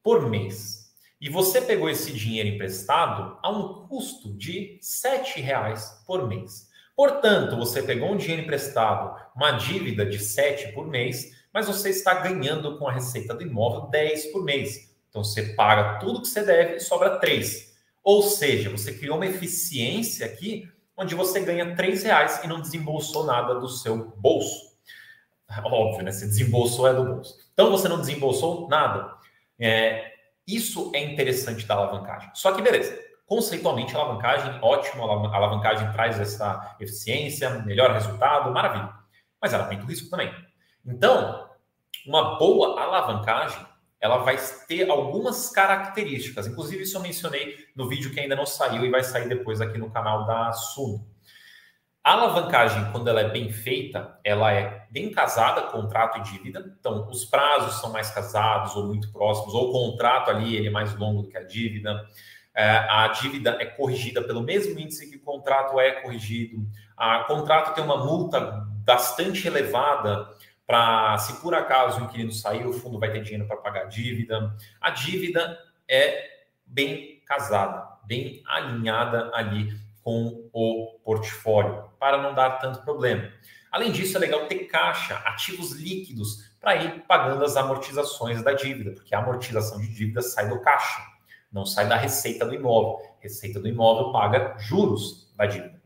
[0.00, 0.83] por mês.
[1.24, 6.68] E você pegou esse dinheiro emprestado a um custo de 7 reais por mês.
[6.94, 12.12] Portanto, você pegou um dinheiro emprestado, uma dívida de 7 por mês, mas você está
[12.12, 14.94] ganhando com a receita do imóvel 10 por mês.
[15.08, 17.74] Então você paga tudo que você deve e sobra 3.
[18.02, 23.24] Ou seja, você criou uma eficiência aqui onde você ganha 3 reais e não desembolsou
[23.24, 24.74] nada do seu bolso.
[25.64, 26.12] Óbvio, né?
[26.12, 27.38] Você desembolsou é do bolso.
[27.54, 29.10] Então você não desembolsou nada.
[29.58, 30.13] É,
[30.46, 32.30] isso é interessante da alavancagem.
[32.34, 32.98] Só que beleza.
[33.26, 38.92] Conceitualmente, alavancagem, ótimo, alavancagem traz essa eficiência, melhor resultado, maravilha.
[39.40, 40.32] Mas ela aumenta o risco também.
[40.84, 41.48] Então,
[42.06, 43.64] uma boa alavancagem,
[43.98, 44.36] ela vai
[44.68, 46.46] ter algumas características.
[46.46, 49.78] Inclusive, isso eu mencionei no vídeo que ainda não saiu e vai sair depois aqui
[49.78, 51.13] no canal da Suno.
[52.04, 56.76] A alavancagem, quando ela é bem feita, ela é bem casada, contrato e dívida.
[56.78, 60.70] Então, os prazos são mais casados ou muito próximos, ou o contrato ali ele é
[60.70, 62.06] mais longo do que a dívida.
[62.54, 66.68] É, a dívida é corrigida pelo mesmo índice que o contrato é corrigido.
[67.22, 68.38] O contrato tem uma multa
[68.84, 70.28] bastante elevada
[70.66, 73.86] para, se por acaso o inquilino sair, o fundo vai ter dinheiro para pagar a
[73.86, 74.54] dívida.
[74.78, 76.22] A dívida é
[76.66, 83.30] bem casada, bem alinhada ali com o portfólio, para não dar tanto problema.
[83.72, 88.90] Além disso, é legal ter caixa, ativos líquidos, para ir pagando as amortizações da dívida,
[88.90, 91.00] porque a amortização de dívida sai do caixa,
[91.50, 92.98] não sai da receita do imóvel.
[93.20, 95.80] Receita do imóvel paga juros da dívida.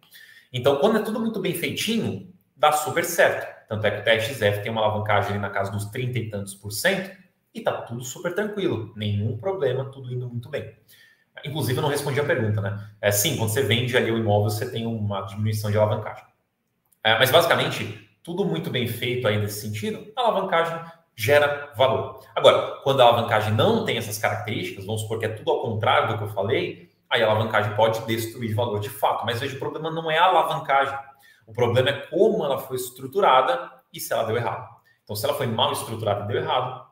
[0.53, 3.69] Então, quando é tudo muito bem feitinho, dá super certo.
[3.69, 6.53] Tanto é que o TXF tem uma alavancagem ali na casa dos 30 e tantos
[6.53, 7.17] por cento
[7.55, 10.75] e tá tudo super tranquilo, nenhum problema, tudo indo muito bem.
[11.45, 12.89] Inclusive, eu não respondi a pergunta, né?
[13.01, 16.25] É, sim, quando você vende ali o imóvel, você tem uma diminuição de alavancagem.
[17.03, 20.79] É, mas, basicamente, tudo muito bem feito aí nesse sentido, a alavancagem
[21.17, 22.21] gera valor.
[22.35, 26.09] Agora, quando a alavancagem não tem essas características, vamos supor que é tudo ao contrário
[26.09, 29.27] do que eu falei, aí a alavancagem pode destruir valor de fato.
[29.27, 30.97] Mas veja, o problema não é a alavancagem.
[31.47, 34.69] O problema é como ela foi estruturada e se ela deu errado.
[35.03, 36.87] Então, se ela foi mal estruturada e deu errado,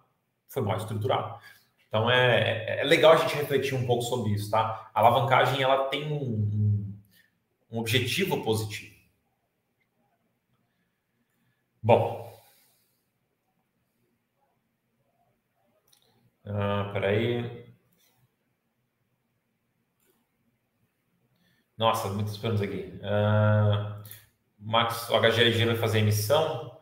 [0.48, 1.36] foi mal estruturada.
[1.88, 4.90] Então, é, é, legal a gente refletir um pouco sobre isso, tá?
[4.94, 6.92] A alavancagem, ela tem um,
[7.70, 8.94] um objetivo positivo.
[11.82, 12.26] Bom.
[16.44, 17.66] Ah, peraí.
[21.76, 22.98] Nossa, muitas perguntas aqui.
[23.02, 24.02] Ah,
[24.58, 26.75] Max, o HGLG vai fazer emissão?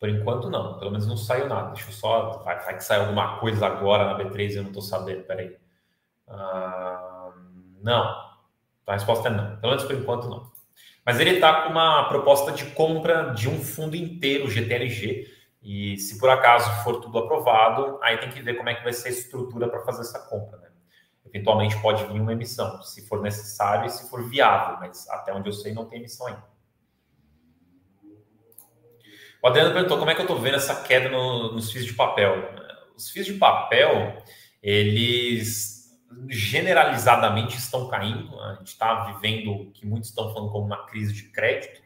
[0.00, 0.78] Por enquanto, não.
[0.78, 1.72] Pelo menos não saiu nada.
[1.72, 2.42] Deixa eu só.
[2.42, 5.24] Vai, vai que sai alguma coisa agora na B3 e eu não estou sabendo.
[5.24, 5.54] Peraí.
[6.26, 7.32] Uh,
[7.82, 8.30] não.
[8.86, 9.56] A resposta é não.
[9.58, 10.50] Pelo menos por enquanto, não.
[11.04, 15.28] Mas ele está com uma proposta de compra de um fundo inteiro, GTLG.
[15.62, 18.92] E se por acaso for tudo aprovado, aí tem que ver como é que vai
[18.92, 20.58] ser a estrutura para fazer essa compra.
[20.58, 20.68] Né?
[21.26, 25.48] Eventualmente pode vir uma emissão, se for necessário e se for viável, mas até onde
[25.48, 26.49] eu sei não tem emissão ainda.
[29.42, 31.94] O Adriano perguntou como é que eu estou vendo essa queda no, nos FIIs de
[31.94, 32.50] papel.
[32.94, 34.22] Os FIIs de papel,
[34.62, 35.80] eles
[36.28, 38.38] generalizadamente estão caindo.
[38.38, 41.80] A gente está vivendo o que muitos estão falando como uma crise de crédito,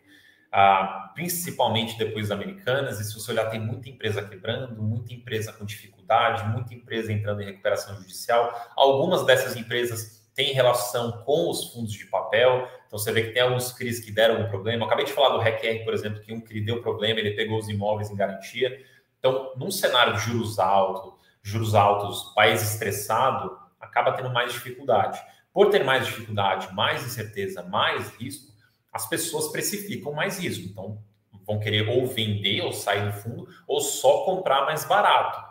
[0.51, 2.99] ah, principalmente depois das americanas.
[2.99, 7.41] E se você olhar, tem muita empresa quebrando, muita empresa com dificuldade, muita empresa entrando
[7.41, 8.53] em recuperação judicial.
[8.75, 12.69] Algumas dessas empresas têm relação com os fundos de papel.
[12.95, 14.85] Então você vê que tem alguns CRIs que deram algum problema.
[14.85, 17.59] Eu acabei de falar do RECR, por exemplo, que um CRI deu problema, ele pegou
[17.59, 18.81] os imóveis em garantia.
[19.19, 25.21] Então, num cenário de juros altos, juros altos, país estressado, acaba tendo mais dificuldade.
[25.53, 28.53] Por ter mais dificuldade, mais incerteza, mais risco,
[28.93, 30.65] as pessoas precificam mais risco.
[30.65, 31.03] Então,
[31.45, 35.43] vão querer ou vender ou sair do fundo ou só comprar mais barato.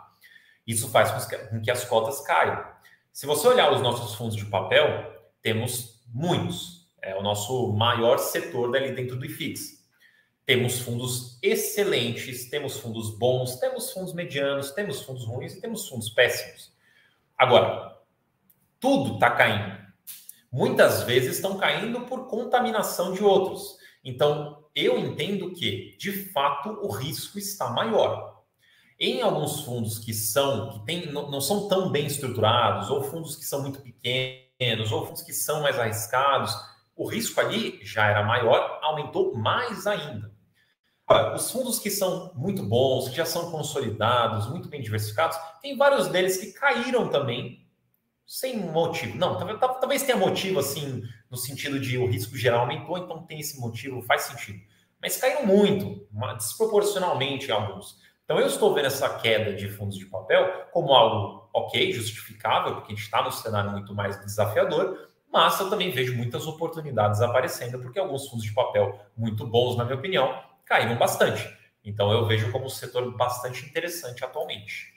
[0.66, 1.10] Isso faz
[1.50, 2.64] com que as cotas caiam.
[3.12, 6.73] Se você olhar os nossos fundos de papel, temos muitos
[7.04, 9.84] é o nosso maior setor dali dentro do IFIX.
[10.46, 16.08] Temos fundos excelentes, temos fundos bons, temos fundos medianos, temos fundos ruins e temos fundos
[16.08, 16.72] péssimos.
[17.36, 17.98] Agora,
[18.80, 19.84] tudo está caindo.
[20.50, 23.76] Muitas vezes estão caindo por contaminação de outros.
[24.02, 28.42] Então, eu entendo que, de fato, o risco está maior.
[28.98, 33.36] Em alguns fundos que são que tem, não, não são tão bem estruturados, ou fundos
[33.36, 36.54] que são muito pequenos, ou fundos que são mais arriscados,
[36.96, 40.32] o risco ali já era maior, aumentou mais ainda.
[41.06, 45.76] Agora, os fundos que são muito bons, que já são consolidados, muito bem diversificados, tem
[45.76, 47.68] vários deles que caíram também
[48.26, 49.18] sem motivo.
[49.18, 53.60] Não, talvez tenha motivo assim, no sentido de o risco geral aumentou, então tem esse
[53.60, 54.58] motivo, faz sentido.
[55.00, 57.98] Mas caíram muito, desproporcionalmente alguns.
[58.24, 62.92] Então eu estou vendo essa queda de fundos de papel como algo ok, justificável, porque
[62.92, 67.80] a gente está num cenário muito mais desafiador, mas eu também vejo muitas oportunidades aparecendo,
[67.80, 71.44] porque alguns fundos de papel muito bons, na minha opinião, caíram bastante.
[71.84, 74.94] Então eu vejo como um setor bastante interessante atualmente.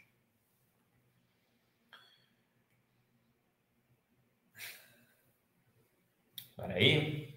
[6.51, 7.35] Espera aí.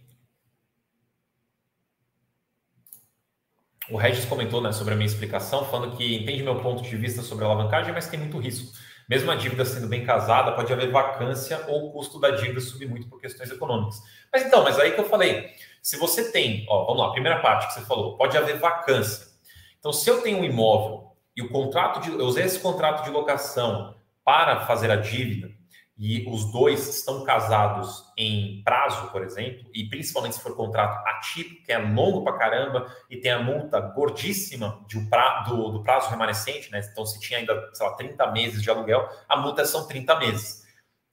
[3.91, 7.23] O Regis comentou né, sobre a minha explicação, falando que entende meu ponto de vista
[7.23, 8.71] sobre a alavancagem, mas tem muito risco.
[9.11, 12.89] Mesmo a dívida sendo bem casada, pode haver vacância ou o custo da dívida subir
[12.89, 14.01] muito por questões econômicas.
[14.33, 15.51] Mas então, mas aí que eu falei,
[15.83, 19.27] se você tem, ó, vamos lá, primeira parte que você falou, pode haver vacância.
[19.81, 23.11] Então, se eu tenho um imóvel e o contrato de, eu usei esse contrato de
[23.11, 25.51] locação para fazer a dívida
[26.03, 31.63] e os dois estão casados em prazo, por exemplo, e principalmente se for contrato atípico,
[31.63, 34.99] que é longo pra caramba e tem a multa gordíssima de,
[35.47, 36.81] do, do prazo remanescente, né?
[36.91, 40.65] Então, se tinha ainda, sei lá, 30 meses de aluguel, a multa são 30 meses.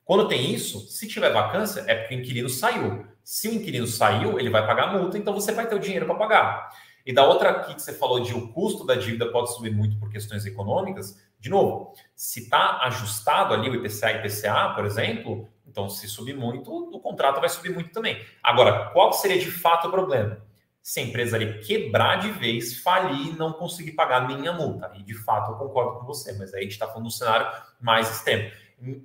[0.05, 3.05] Quando tem isso, se tiver vacância, é porque o inquilino saiu.
[3.21, 6.05] Se o inquilino saiu, ele vai pagar a multa, então você vai ter o dinheiro
[6.05, 6.69] para pagar.
[7.07, 9.97] E da outra aqui que você falou de o custo da dívida pode subir muito
[9.97, 15.47] por questões econômicas, de novo, se está ajustado ali o IPCA e IPCA, por exemplo,
[15.65, 18.21] então se subir muito, o contrato vai subir muito também.
[18.43, 20.45] Agora, qual seria de fato o problema?
[20.81, 24.91] Se a empresa ali quebrar de vez, falir e não conseguir pagar minha multa.
[24.97, 27.17] E de fato eu concordo com você, mas aí a gente está falando de um
[27.17, 27.47] cenário
[27.79, 28.51] mais extremo.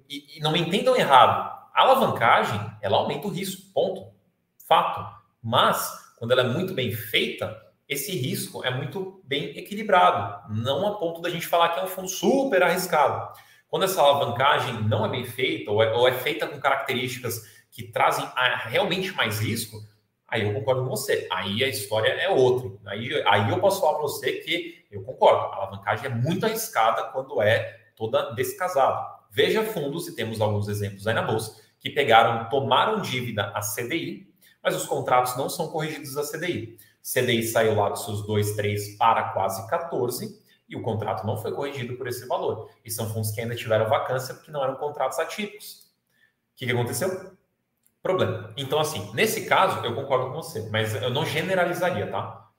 [0.09, 4.13] E, e não me entendam errado, a alavancagem ela aumenta o risco, ponto.
[4.67, 5.23] Fato.
[5.41, 5.89] Mas,
[6.19, 11.21] quando ela é muito bem feita, esse risco é muito bem equilibrado, não a ponto
[11.21, 13.33] da gente falar que é um fundo super arriscado.
[13.69, 17.85] Quando essa alavancagem não é bem feita ou é, ou é feita com características que
[17.85, 18.27] trazem
[18.67, 19.79] realmente mais risco,
[20.29, 21.27] aí eu concordo com você.
[21.31, 22.71] Aí a história é outra.
[22.87, 25.47] Aí, aí eu posso falar para você que eu concordo.
[25.47, 29.11] A alavancagem é muito arriscada quando é toda descasada.
[29.31, 34.31] Veja fundos, e temos alguns exemplos aí na bolsa, que pegaram, tomaram dívida a CDI,
[34.63, 36.77] mas os contratos não são corrigidos a CDI.
[37.03, 41.53] CDI saiu lá dos seus 2, 3 para quase 14 e o contrato não foi
[41.53, 42.71] corrigido por esse valor.
[42.85, 45.83] E são fundos que ainda tiveram vacância porque não eram contratos atípicos.
[46.53, 47.37] O que, que aconteceu?
[48.03, 48.53] Problema.
[48.57, 52.51] Então, assim, nesse caso, eu concordo com você, mas eu não generalizaria, tá?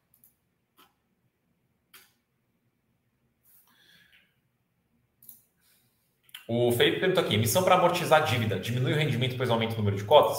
[6.48, 9.78] O Felipe perguntou aqui: emissão para amortizar a dívida diminui o rendimento, pois aumenta o
[9.78, 10.38] número de cotas?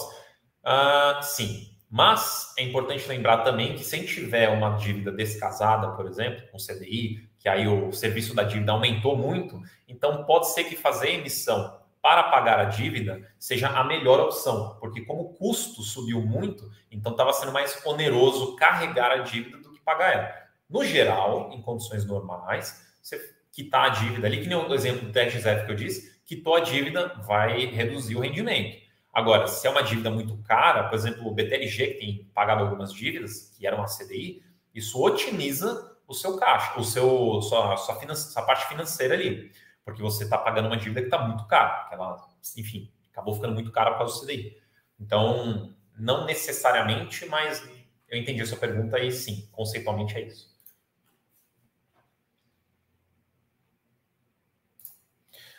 [0.64, 1.73] Uh, sim.
[1.96, 6.42] Mas é importante lembrar também que se a gente tiver uma dívida descasada, por exemplo,
[6.50, 11.10] com CDI, que aí o serviço da dívida aumentou muito, então pode ser que fazer
[11.10, 16.68] emissão para pagar a dívida seja a melhor opção, porque como o custo subiu muito,
[16.90, 20.34] então estava sendo mais oneroso carregar a dívida do que pagar ela.
[20.68, 23.20] No geral, em condições normais, você
[23.52, 26.60] quitar a dívida ali, que nem o exemplo do TXF que eu disse, quitou a
[26.60, 28.83] dívida, vai reduzir o rendimento.
[29.14, 32.92] Agora, se é uma dívida muito cara, por exemplo, o BTLG, que tem pagado algumas
[32.92, 34.42] dívidas, que eram a CDI,
[34.74, 39.52] isso otimiza o seu caixa, o seu, sua, sua, sua parte financeira ali.
[39.84, 42.16] Porque você está pagando uma dívida que está muito cara, que ela,
[42.56, 44.56] enfim, acabou ficando muito cara por causa do CDI.
[44.98, 47.62] Então, não necessariamente, mas
[48.08, 50.53] eu entendi a sua pergunta e sim, conceitualmente é isso.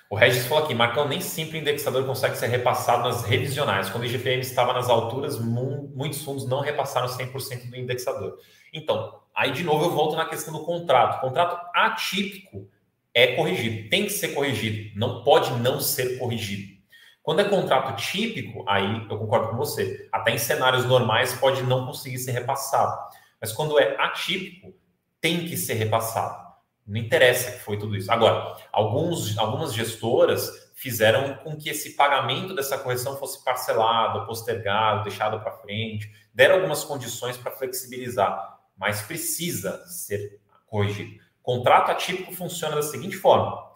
[0.10, 3.90] O Regis falou aqui, Marcão, nem sempre o indexador consegue ser repassado nas revisionais.
[3.90, 8.38] Quando o IGPM estava nas alturas, muitos fundos não repassaram 100% do indexador.
[8.72, 11.18] Então, aí de novo eu volto na questão do contrato.
[11.18, 12.70] O contrato atípico
[13.14, 16.76] é corrigido, tem que ser corrigido, não pode não ser corrigido.
[17.24, 20.08] Quando é contrato típico, aí eu concordo com você.
[20.12, 22.96] Até em cenários normais pode não conseguir ser repassado.
[23.42, 24.72] Mas quando é atípico,
[25.20, 26.45] tem que ser repassado.
[26.86, 28.12] Não interessa que foi tudo isso.
[28.12, 35.40] Agora, alguns, algumas gestoras fizeram com que esse pagamento dessa correção fosse parcelado, postergado, deixado
[35.40, 41.24] para frente, deram algumas condições para flexibilizar, mas precisa ser corrigido.
[41.42, 43.72] Contrato atípico funciona da seguinte forma: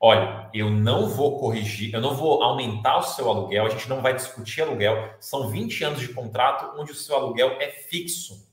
[0.00, 4.00] olha, eu não vou corrigir, eu não vou aumentar o seu aluguel, a gente não
[4.00, 8.48] vai discutir aluguel, são 20 anos de contrato onde o seu aluguel é fixo,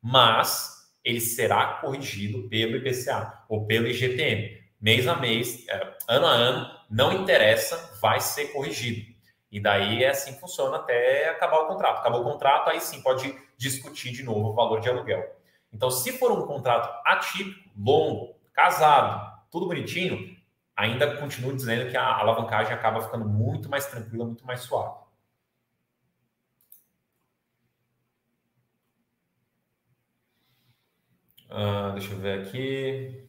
[0.00, 0.71] mas
[1.04, 4.62] ele será corrigido pelo IPCA ou pelo IGPM.
[4.80, 9.12] Mês a mês, é, ano a ano, não interessa, vai ser corrigido.
[9.50, 11.98] E daí é assim que funciona até acabar o contrato.
[11.98, 15.24] Acabou o contrato, aí sim pode discutir de novo o valor de aluguel.
[15.72, 20.36] Então, se for um contrato atípico, longo, casado, tudo bonitinho,
[20.76, 25.01] ainda continuo dizendo que a alavancagem acaba ficando muito mais tranquila, muito mais suave.
[31.52, 33.28] Uh, deixa eu ver aqui.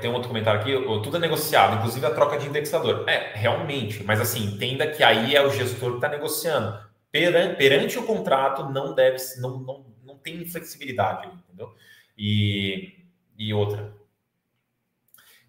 [0.00, 0.72] Tem um outro comentário aqui.
[1.02, 3.08] Tudo é negociado, inclusive a troca de indexador.
[3.08, 6.84] É, realmente, mas assim, entenda que aí é o gestor que está negociando.
[7.12, 11.72] Perante, perante, o contrato, não deve, não, não, não tem flexibilidade, entendeu?
[12.18, 12.98] E,
[13.38, 13.94] e outra.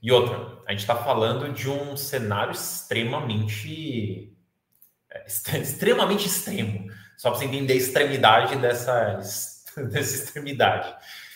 [0.01, 4.31] E outra, a gente está falando de um cenário extremamente
[5.09, 5.25] é,
[5.57, 6.91] extremamente extremo.
[7.17, 9.19] Só para você entender a extremidade dessa
[9.91, 10.93] dessa extremidade.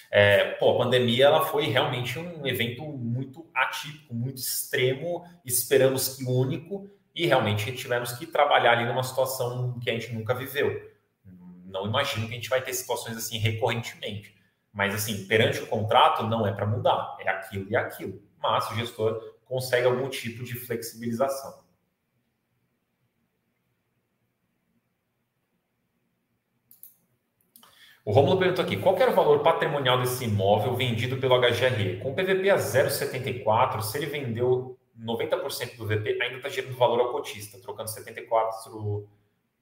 [0.09, 6.25] É, pô, a pandemia ela foi realmente um evento muito atípico, muito extremo, esperamos que
[6.25, 10.91] único, e realmente tivemos que trabalhar ali numa situação que a gente nunca viveu.
[11.65, 14.35] Não imagino que a gente vai ter situações assim recorrentemente.
[14.73, 18.21] Mas assim, perante o contrato, não é para mudar, é aquilo e aquilo.
[18.41, 21.60] Mas o gestor consegue algum tipo de flexibilização.
[28.03, 31.99] O Romulo perguntou aqui: qual era o valor patrimonial desse imóvel vendido pelo HGRE?
[32.01, 37.11] Com PVP a 0,74, se ele vendeu 90% do VP, ainda está gerando valor ao
[37.11, 38.71] cotista, trocando 74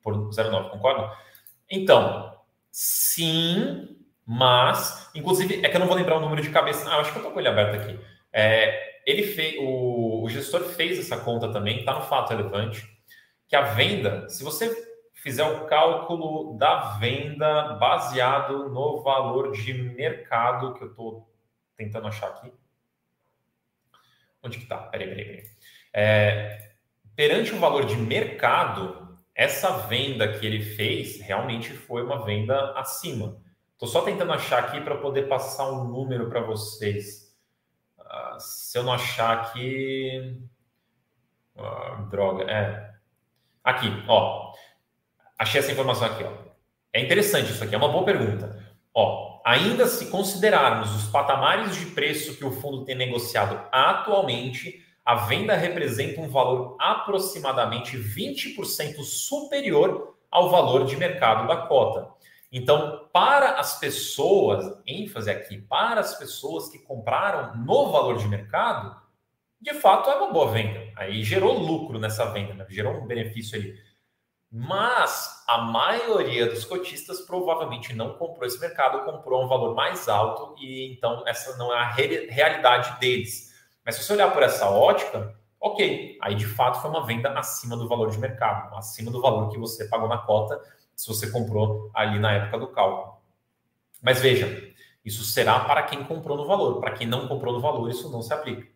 [0.02, 1.12] por 0,9, concorda?
[1.70, 2.34] Então,
[2.72, 6.90] sim, mas, inclusive, é que eu não vou lembrar o número de cabeça.
[6.90, 8.00] Ah, acho que eu estou com ele aberto aqui.
[8.32, 12.88] É, ele fez, o, o gestor fez essa conta também, está no fato relevante,
[13.48, 14.89] que a venda, se você
[15.22, 21.30] fizer o cálculo da venda baseado no valor de mercado, que eu estou
[21.76, 22.54] tentando achar aqui.
[24.42, 24.78] Onde que está?
[24.78, 25.46] Peraí, peraí, peraí.
[25.94, 26.72] É,
[27.16, 33.42] perante o valor de mercado, essa venda que ele fez realmente foi uma venda acima.
[33.74, 37.36] Estou só tentando achar aqui para poder passar um número para vocês.
[37.98, 40.42] Uh, se eu não achar aqui.
[41.56, 42.90] Uh, droga, é.
[43.64, 44.50] Aqui, ó
[45.40, 46.24] achei essa informação aqui.
[46.24, 46.32] Ó.
[46.94, 48.64] É interessante isso aqui, é uma boa pergunta.
[48.94, 55.16] Ó, ainda se considerarmos os patamares de preço que o fundo tem negociado atualmente, a
[55.16, 62.10] venda representa um valor aproximadamente 20% superior ao valor de mercado da cota.
[62.52, 68.96] Então, para as pessoas, ênfase aqui, para as pessoas que compraram no valor de mercado,
[69.62, 70.92] de fato é uma boa venda.
[70.96, 72.66] Aí gerou lucro nessa venda, né?
[72.70, 73.76] gerou um benefício ali
[74.52, 80.56] mas a maioria dos cotistas provavelmente não comprou esse mercado, comprou um valor mais alto
[80.60, 83.54] e então essa não é a re realidade deles.
[83.86, 87.78] Mas se você olhar por essa ótica, ok, aí de fato foi uma venda acima
[87.78, 90.60] do valor de mercado, acima do valor que você pagou na cota
[90.96, 93.20] se você comprou ali na época do cálculo.
[94.02, 94.74] Mas veja,
[95.06, 98.22] isso será para quem comprou no valor, para quem não comprou no valor, isso não
[98.22, 98.68] se aplica.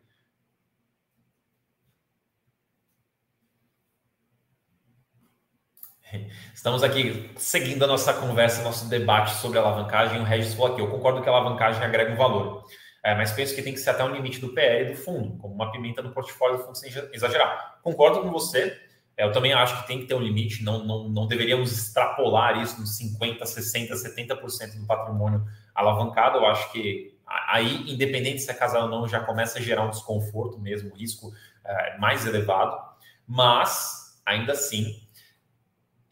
[6.53, 10.21] Estamos aqui seguindo a nossa conversa, nosso debate sobre alavancagem.
[10.21, 12.65] O Regis falou aqui: eu concordo que a alavancagem agrega um valor,
[13.03, 15.55] é, mas penso que tem que ser até um limite do PL do fundo, como
[15.55, 17.79] uma pimenta no portfólio do fundo, sem exagerar.
[17.81, 18.79] Concordo com você.
[19.17, 22.61] É, eu também acho que tem que ter um limite, não, não, não deveríamos extrapolar
[22.61, 25.43] isso nos 50%, 60%, 70% do patrimônio
[25.73, 26.37] alavancado.
[26.37, 27.15] Eu acho que
[27.49, 30.95] aí, independente se é casal ou não, já começa a gerar um desconforto mesmo, um
[30.95, 31.31] risco
[31.65, 32.75] é, mais elevado.
[33.27, 35.02] Mas, ainda assim,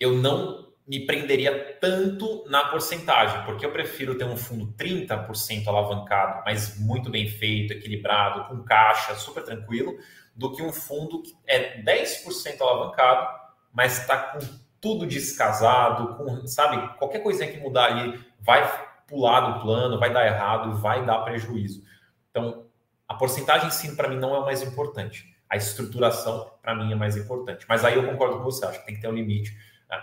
[0.02, 6.41] eu não me prenderia tanto na porcentagem, porque eu prefiro ter um fundo 30% alavancado,
[6.43, 9.95] mas muito bem feito, equilibrado, com caixa, super tranquilo,
[10.36, 13.28] do que um fundo que é 10% alavancado,
[13.72, 14.39] mas está com
[14.82, 18.68] tudo descasado, com, sabe, qualquer coisinha que mudar ali vai
[19.06, 21.84] pular do plano, vai dar errado, vai dar prejuízo.
[22.32, 22.66] Então,
[23.08, 25.32] a porcentagem sim para mim não é o mais importante.
[25.47, 27.66] A estruturação para mim é mais importante.
[27.70, 29.56] Mas aí eu concordo com você, acho que tem que ter um limite?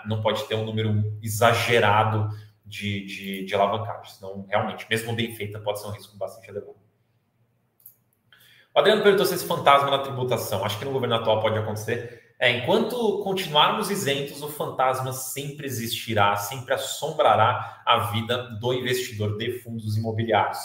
[0.07, 2.29] Não pode ter um número exagerado
[2.65, 6.77] de, de, de alavancagem, senão realmente, mesmo bem feita, pode ser um risco bastante elevado.
[8.75, 12.35] O Adriano perguntou se esse fantasma na tributação, acho que no governo atual pode acontecer.
[12.39, 19.59] É, enquanto continuarmos isentos, o fantasma sempre existirá, sempre assombrará a vida do investidor de
[19.61, 20.61] fundos imobiliários.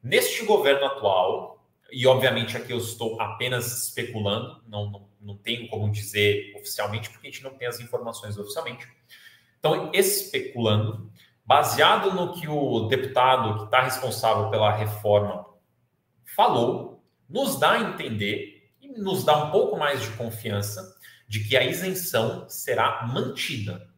[0.00, 1.57] Neste governo atual,
[1.90, 7.28] e obviamente aqui eu estou apenas especulando, não, não não tenho como dizer oficialmente, porque
[7.28, 8.86] a gente não tem as informações oficialmente.
[9.58, 11.10] Então, especulando,
[11.44, 15.44] baseado no que o deputado que está responsável pela reforma
[16.36, 21.56] falou, nos dá a entender e nos dá um pouco mais de confiança de que
[21.56, 23.88] a isenção será mantida.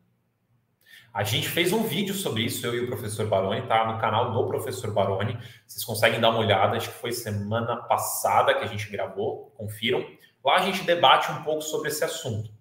[1.13, 4.33] A gente fez um vídeo sobre isso, eu e o professor Baroni, tá no canal
[4.33, 5.37] do professor Baroni.
[5.67, 10.07] Vocês conseguem dar uma olhada, acho que foi semana passada que a gente gravou, confiram.
[10.45, 12.53] Lá a gente debate um pouco sobre esse assunto.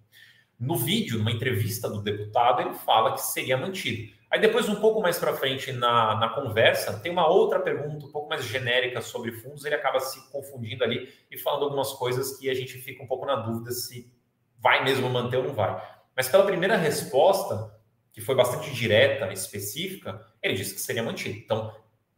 [0.60, 4.12] No vídeo, numa entrevista do deputado, ele fala que seria mantido.
[4.32, 8.12] Aí depois, um pouco mais para frente na, na conversa, tem uma outra pergunta um
[8.12, 12.50] pouco mais genérica sobre fundos, ele acaba se confundindo ali e falando algumas coisas que
[12.50, 14.12] a gente fica um pouco na dúvida se
[14.58, 15.82] vai mesmo manter ou não vai.
[16.16, 17.79] Mas pela primeira resposta,
[18.20, 21.38] que foi bastante direta, específica, ele disse que seria mantido.
[21.38, 21.74] Então,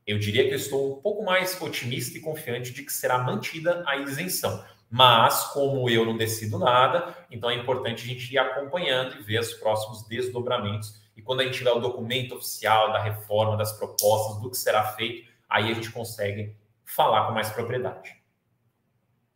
[0.06, 3.84] eu diria que eu estou um pouco mais otimista e confiante de que será mantida
[3.88, 4.66] a isenção.
[4.90, 9.40] Mas, como eu não decido nada, então é importante a gente ir acompanhando e ver
[9.40, 11.00] os próximos desdobramentos.
[11.16, 14.84] E quando a gente tiver o documento oficial da reforma, das propostas, do que será
[14.84, 18.21] feito, aí a gente consegue falar com mais propriedade.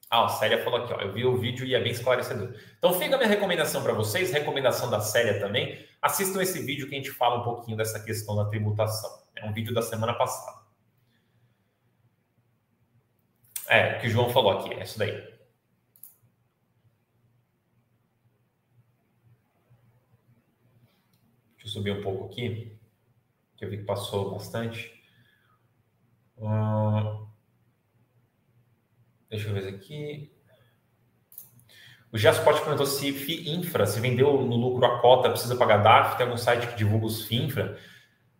[0.10, 2.54] Ah, a Célia falou aqui, ó, eu vi o vídeo e é bem esclarecedor.
[2.78, 5.86] Então fica a minha recomendação para vocês, recomendação da Célia também.
[6.02, 9.24] Assistam esse vídeo que a gente fala um pouquinho dessa questão da tributação.
[9.36, 10.64] É um vídeo da semana passada.
[13.68, 15.12] É, o que o João falou aqui, é isso daí.
[21.58, 22.78] Deixa eu subir um pouco aqui,
[23.58, 24.94] que eu vi que passou bastante.
[26.38, 27.35] Uh
[29.36, 30.32] deixa eu ver aqui.
[32.12, 36.18] O Giasport perguntou se FI Infra, se vendeu no lucro a cota, precisa pagar DARF,
[36.18, 37.78] tem algum site que divulga os FI Infra.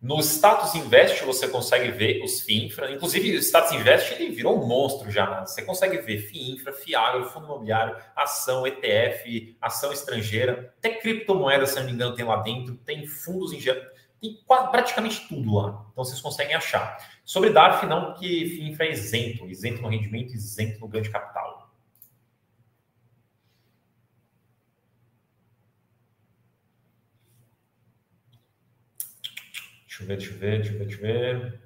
[0.00, 4.62] No Status Invest você consegue ver os FI Infra, inclusive o Status Invest ele virou
[4.62, 5.44] um monstro já.
[5.44, 11.66] Você consegue ver FI Infra, FI Agro, Fundo Imobiliário, ação, ETF, ação estrangeira, até criptomoeda,
[11.66, 13.82] se não me engano, tem lá dentro, tem fundos em geral,
[14.20, 14.38] tem
[14.70, 15.86] praticamente tudo lá.
[15.92, 16.96] Então vocês conseguem achar.
[17.26, 21.10] Sobre DARF, não, porque FI Infra é isento, isento no rendimento, isento no ganho de
[21.10, 21.74] capital.
[29.86, 31.60] Deixa eu ver, deixa eu ver, deixa eu ver, deixa eu ver.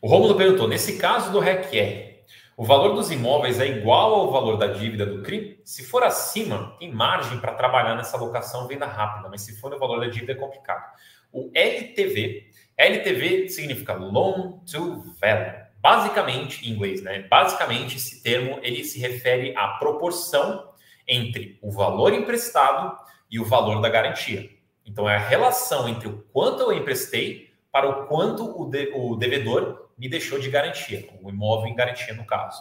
[0.00, 2.24] O Romulo perguntou: nesse caso do RECR,
[2.56, 5.60] o valor dos imóveis é igual ao valor da dívida do CRI?
[5.64, 9.78] Se for acima, tem margem para trabalhar nessa locação venda rápida, mas se for o
[9.78, 10.94] valor da dívida é complicado.
[11.32, 15.66] O LTV, LTV significa Loan to Value.
[15.80, 17.20] Basicamente, em inglês, né?
[17.22, 20.72] Basicamente, esse termo ele se refere à proporção
[21.06, 22.98] entre o valor emprestado
[23.30, 24.50] e o valor da garantia.
[24.84, 29.16] Então, é a relação entre o quanto eu emprestei para o quanto o, de, o
[29.16, 32.60] devedor me deixou de garantia, o imóvel em garantia, no caso.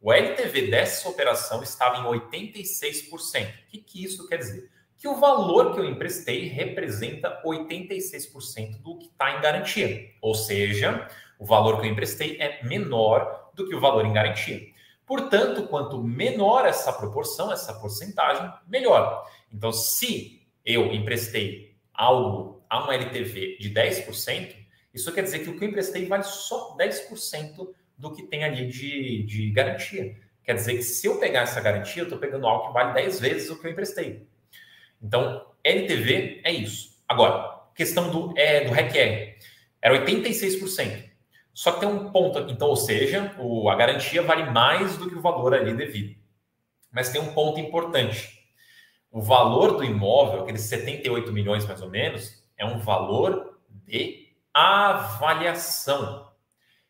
[0.00, 3.10] O LTV dessa operação estava em 86%.
[3.12, 4.70] O que, que isso quer dizer?
[4.98, 10.10] Que o valor que eu emprestei representa 86% do que está em garantia.
[10.20, 14.60] Ou seja, o valor que eu emprestei é menor do que o valor em garantia.
[15.06, 19.24] Portanto, quanto menor essa proporção, essa porcentagem, melhor.
[19.50, 24.54] Então, se eu emprestei algo a um LTV de 10%,
[24.92, 28.66] isso quer dizer que o que eu emprestei vale só 10% do que tem ali
[28.66, 30.16] de, de garantia.
[30.42, 33.20] Quer dizer que se eu pegar essa garantia, eu estou pegando algo que vale 10
[33.20, 34.26] vezes o que eu emprestei.
[35.02, 37.02] Então, LTV é isso.
[37.08, 39.38] Agora, questão do, é, do RECR.
[39.80, 41.08] Era 86%.
[41.54, 45.16] Só que tem um ponto, então, ou seja, o, a garantia vale mais do que
[45.16, 46.16] o valor ali devido.
[46.90, 48.38] Mas tem um ponto importante
[49.10, 56.28] o valor do imóvel, aqueles 78 milhões mais ou menos, é um valor de avaliação.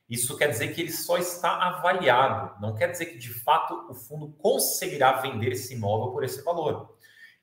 [0.09, 3.95] Isso quer dizer que ele só está avaliado, não quer dizer que de fato o
[3.95, 6.97] fundo conseguirá vender esse imóvel por esse valor.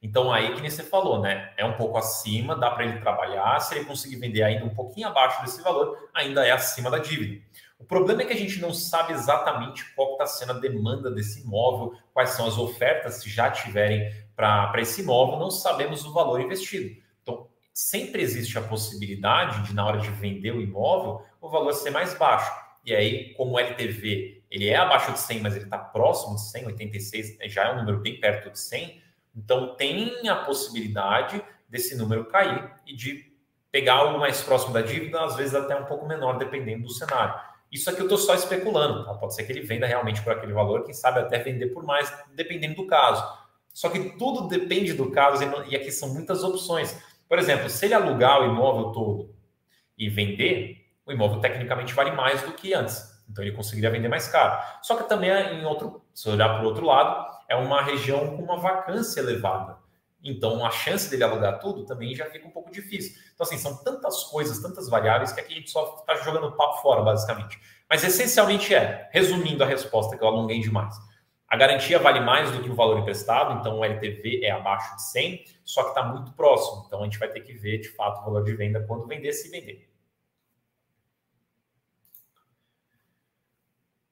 [0.05, 1.51] Então, aí que nem você falou, né?
[1.57, 3.59] É um pouco acima, dá para ele trabalhar.
[3.59, 7.43] Se ele conseguir vender ainda um pouquinho abaixo desse valor, ainda é acima da dívida.
[7.79, 11.41] O problema é que a gente não sabe exatamente qual está sendo a demanda desse
[11.41, 16.39] imóvel, quais são as ofertas, se já tiverem para esse imóvel, não sabemos o valor
[16.39, 16.95] investido.
[17.23, 21.89] Então, sempre existe a possibilidade de, na hora de vender o imóvel, o valor ser
[21.89, 22.51] mais baixo.
[22.85, 26.43] E aí, como o LTV ele é abaixo de 100, mas ele está próximo de
[26.43, 29.03] 100, 86, já é um número bem perto de 100,
[29.35, 33.33] então tem a possibilidade desse número cair e de
[33.71, 37.37] pegar algo mais próximo da dívida, às vezes até um pouco menor, dependendo do cenário.
[37.71, 39.13] Isso aqui eu estou só especulando, tá?
[39.15, 42.13] pode ser que ele venda realmente por aquele valor, quem sabe até vender por mais,
[42.33, 43.21] dependendo do caso.
[43.73, 46.97] Só que tudo depende do caso e aqui são muitas opções.
[47.27, 49.35] Por exemplo, se ele alugar o imóvel todo
[49.97, 53.13] e vender, o imóvel tecnicamente vale mais do que antes.
[53.29, 54.61] Então ele conseguiria vender mais caro.
[54.81, 58.43] Só que também em outro, se olhar para o outro lado, é uma região com
[58.43, 59.77] uma vacância elevada.
[60.23, 63.15] Então a chance dele alugar tudo também já fica um pouco difícil.
[63.33, 66.81] Então assim, são tantas coisas, tantas variáveis que aqui a gente só está jogando papo
[66.81, 67.59] fora, basicamente.
[67.89, 70.95] Mas essencialmente é, resumindo a resposta que eu alonguei demais.
[71.47, 75.03] A garantia vale mais do que o valor emprestado, então o LTV é abaixo de
[75.03, 76.85] 100, só que está muito próximo.
[76.87, 79.31] Então a gente vai ter que ver de fato o valor de venda quando vender,
[79.31, 79.87] se vender.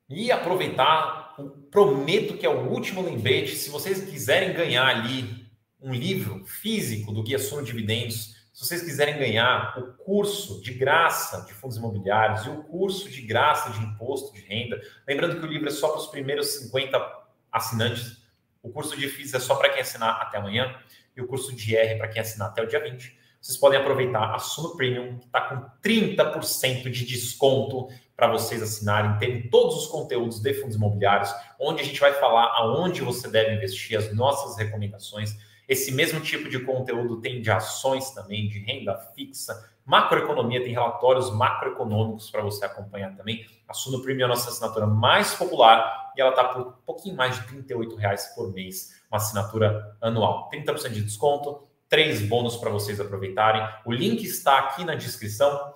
[0.10, 1.36] E aproveitar,
[1.72, 3.56] prometo que é o último lembrete.
[3.56, 5.48] Se vocês quiserem ganhar ali
[5.82, 11.44] um livro físico do Guia Sono Dividendos, se vocês quiserem ganhar o curso de graça
[11.46, 15.50] de fundos imobiliários e o curso de graça de imposto de renda, lembrando que o
[15.50, 18.22] livro é só para os primeiros 50 assinantes.
[18.62, 20.80] O curso de FIIs é só para quem assinar até amanhã
[21.18, 23.18] e o curso de R para quem assinar até o dia 20.
[23.42, 29.18] Vocês podem aproveitar a Suno Premium, que está com 30% de desconto para vocês assinarem.
[29.18, 33.56] Tem todos os conteúdos de fundos imobiliários, onde a gente vai falar aonde você deve
[33.56, 35.36] investir, as nossas recomendações.
[35.68, 41.32] Esse mesmo tipo de conteúdo tem de ações também, de renda fixa, macroeconomia, tem relatórios
[41.32, 43.46] macroeconômicos para você acompanhar também.
[43.68, 47.16] A Suno Premium é a nossa assinatura mais popular e ela está por um pouquinho
[47.16, 50.50] mais de 38 reais por mês, uma assinatura anual.
[50.54, 53.68] 30% de desconto, três bônus para vocês aproveitarem.
[53.86, 55.74] O link está aqui na descrição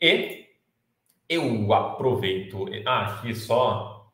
[0.00, 0.49] e
[1.30, 2.66] eu aproveito.
[2.84, 4.10] Ah, aqui só.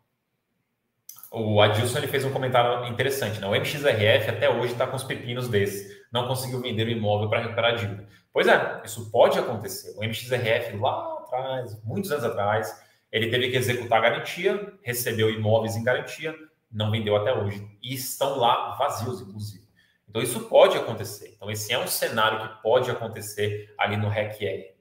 [1.32, 3.46] O Adilson ele fez um comentário interessante, né?
[3.46, 6.04] O MXRF até hoje está com os pepinos desse.
[6.12, 8.06] não conseguiu vender o imóvel para recuperar a dívida.
[8.32, 9.96] Pois é, isso pode acontecer.
[9.98, 15.74] O MXRF lá atrás, muitos anos atrás, ele teve que executar a garantia, recebeu imóveis
[15.74, 16.34] em garantia,
[16.70, 17.66] não vendeu até hoje.
[17.82, 19.66] E estão lá vazios, inclusive.
[20.08, 21.32] Então, isso pode acontecer.
[21.34, 24.75] Então, esse é um cenário que pode acontecer ali no REC-R.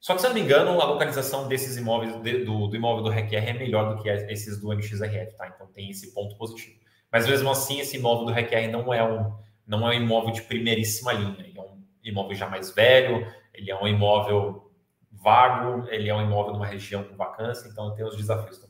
[0.00, 3.10] Só que, se eu não me engano, a localização desses imóveis, do, do imóvel do
[3.10, 5.46] REC-R é melhor do que esses do MXRF, tá?
[5.54, 6.80] Então, tem esse ponto positivo.
[7.12, 9.32] Mas, mesmo assim, esse imóvel do REC-R não é um,
[9.66, 11.36] não é um imóvel de primeiríssima linha.
[11.38, 14.72] Ele é um imóvel já mais velho, ele é um imóvel
[15.12, 18.69] vago, ele é um imóvel numa região com vacância, então tem os desafios também.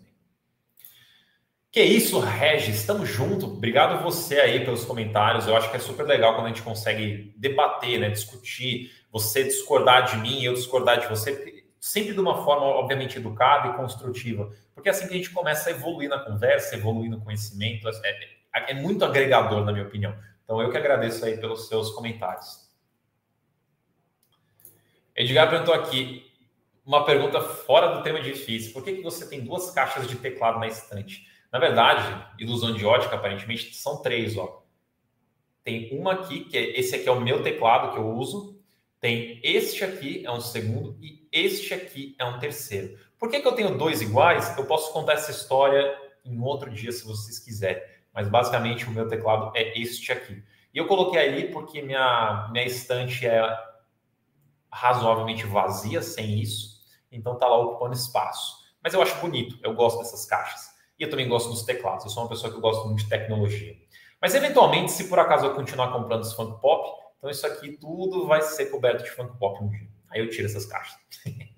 [1.72, 3.46] Que isso, Regis, estamos junto.
[3.46, 5.46] Obrigado você aí pelos comentários.
[5.46, 10.10] Eu acho que é super legal quando a gente consegue debater, né, discutir, você discordar
[10.10, 14.88] de mim, eu discordar de você, sempre de uma forma obviamente educada e construtiva, porque
[14.88, 18.10] é assim que a gente começa a evoluir na conversa, evoluir no conhecimento, é,
[18.52, 20.16] é, é muito agregador na minha opinião.
[20.42, 22.68] Então eu que agradeço aí pelos seus comentários.
[25.14, 26.28] Edgar perguntou aqui
[26.84, 28.72] uma pergunta fora do tema difícil.
[28.72, 31.29] Por que, que você tem duas caixas de teclado na estante?
[31.52, 34.62] Na verdade, ilusão de ótica, aparentemente, são três, ó.
[35.64, 38.58] Tem uma aqui, que é, esse aqui é o meu teclado que eu uso.
[39.00, 42.98] Tem este aqui, é um segundo, e este aqui é um terceiro.
[43.18, 44.56] Por que, que eu tenho dois iguais?
[44.56, 47.82] Eu posso contar essa história em outro dia, se vocês quiserem.
[48.12, 50.42] Mas basicamente o meu teclado é este aqui.
[50.72, 53.42] E eu coloquei ali porque minha, minha estante é
[54.70, 56.80] razoavelmente vazia sem isso.
[57.10, 58.60] Então tá lá ocupando espaço.
[58.82, 60.69] Mas eu acho bonito, eu gosto dessas caixas.
[61.00, 62.04] E eu também gosto dos teclados.
[62.04, 63.74] Eu sou uma pessoa que gosta muito de tecnologia.
[64.20, 68.26] Mas eventualmente, se por acaso eu continuar comprando os funk pop, então isso aqui tudo
[68.26, 69.88] vai ser coberto de funk pop um dia.
[70.10, 70.98] Aí eu tiro essas caixas.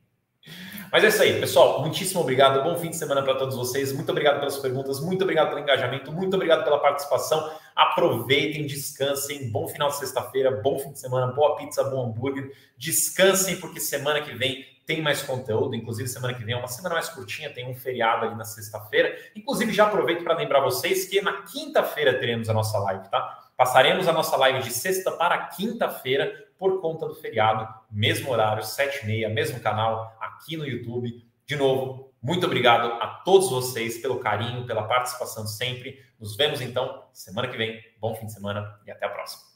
[0.92, 1.80] Mas é isso aí, pessoal.
[1.80, 2.62] Muitíssimo obrigado.
[2.62, 3.92] Bom fim de semana para todos vocês.
[3.92, 7.50] Muito obrigado pelas perguntas, muito obrigado pelo engajamento, muito obrigado pela participação.
[7.74, 9.50] Aproveitem, descansem.
[9.50, 12.52] Bom final de sexta-feira, bom fim de semana, boa pizza, bom hambúrguer.
[12.76, 15.74] Descansem, porque semana que vem tem mais conteúdo.
[15.74, 19.16] Inclusive, semana que vem é uma semana mais curtinha, tem um feriado ali na sexta-feira.
[19.34, 23.50] Inclusive, já aproveito para lembrar vocês que na quinta-feira teremos a nossa live, tá?
[23.56, 29.02] Passaremos a nossa live de sexta para quinta-feira por conta do feriado, mesmo horário, sete
[29.02, 31.24] e meia, mesmo canal aqui no YouTube.
[31.44, 36.00] De novo, muito obrigado a todos vocês pelo carinho, pela participação sempre.
[36.20, 37.80] Nos vemos então semana que vem.
[38.00, 39.51] Bom fim de semana e até a próxima.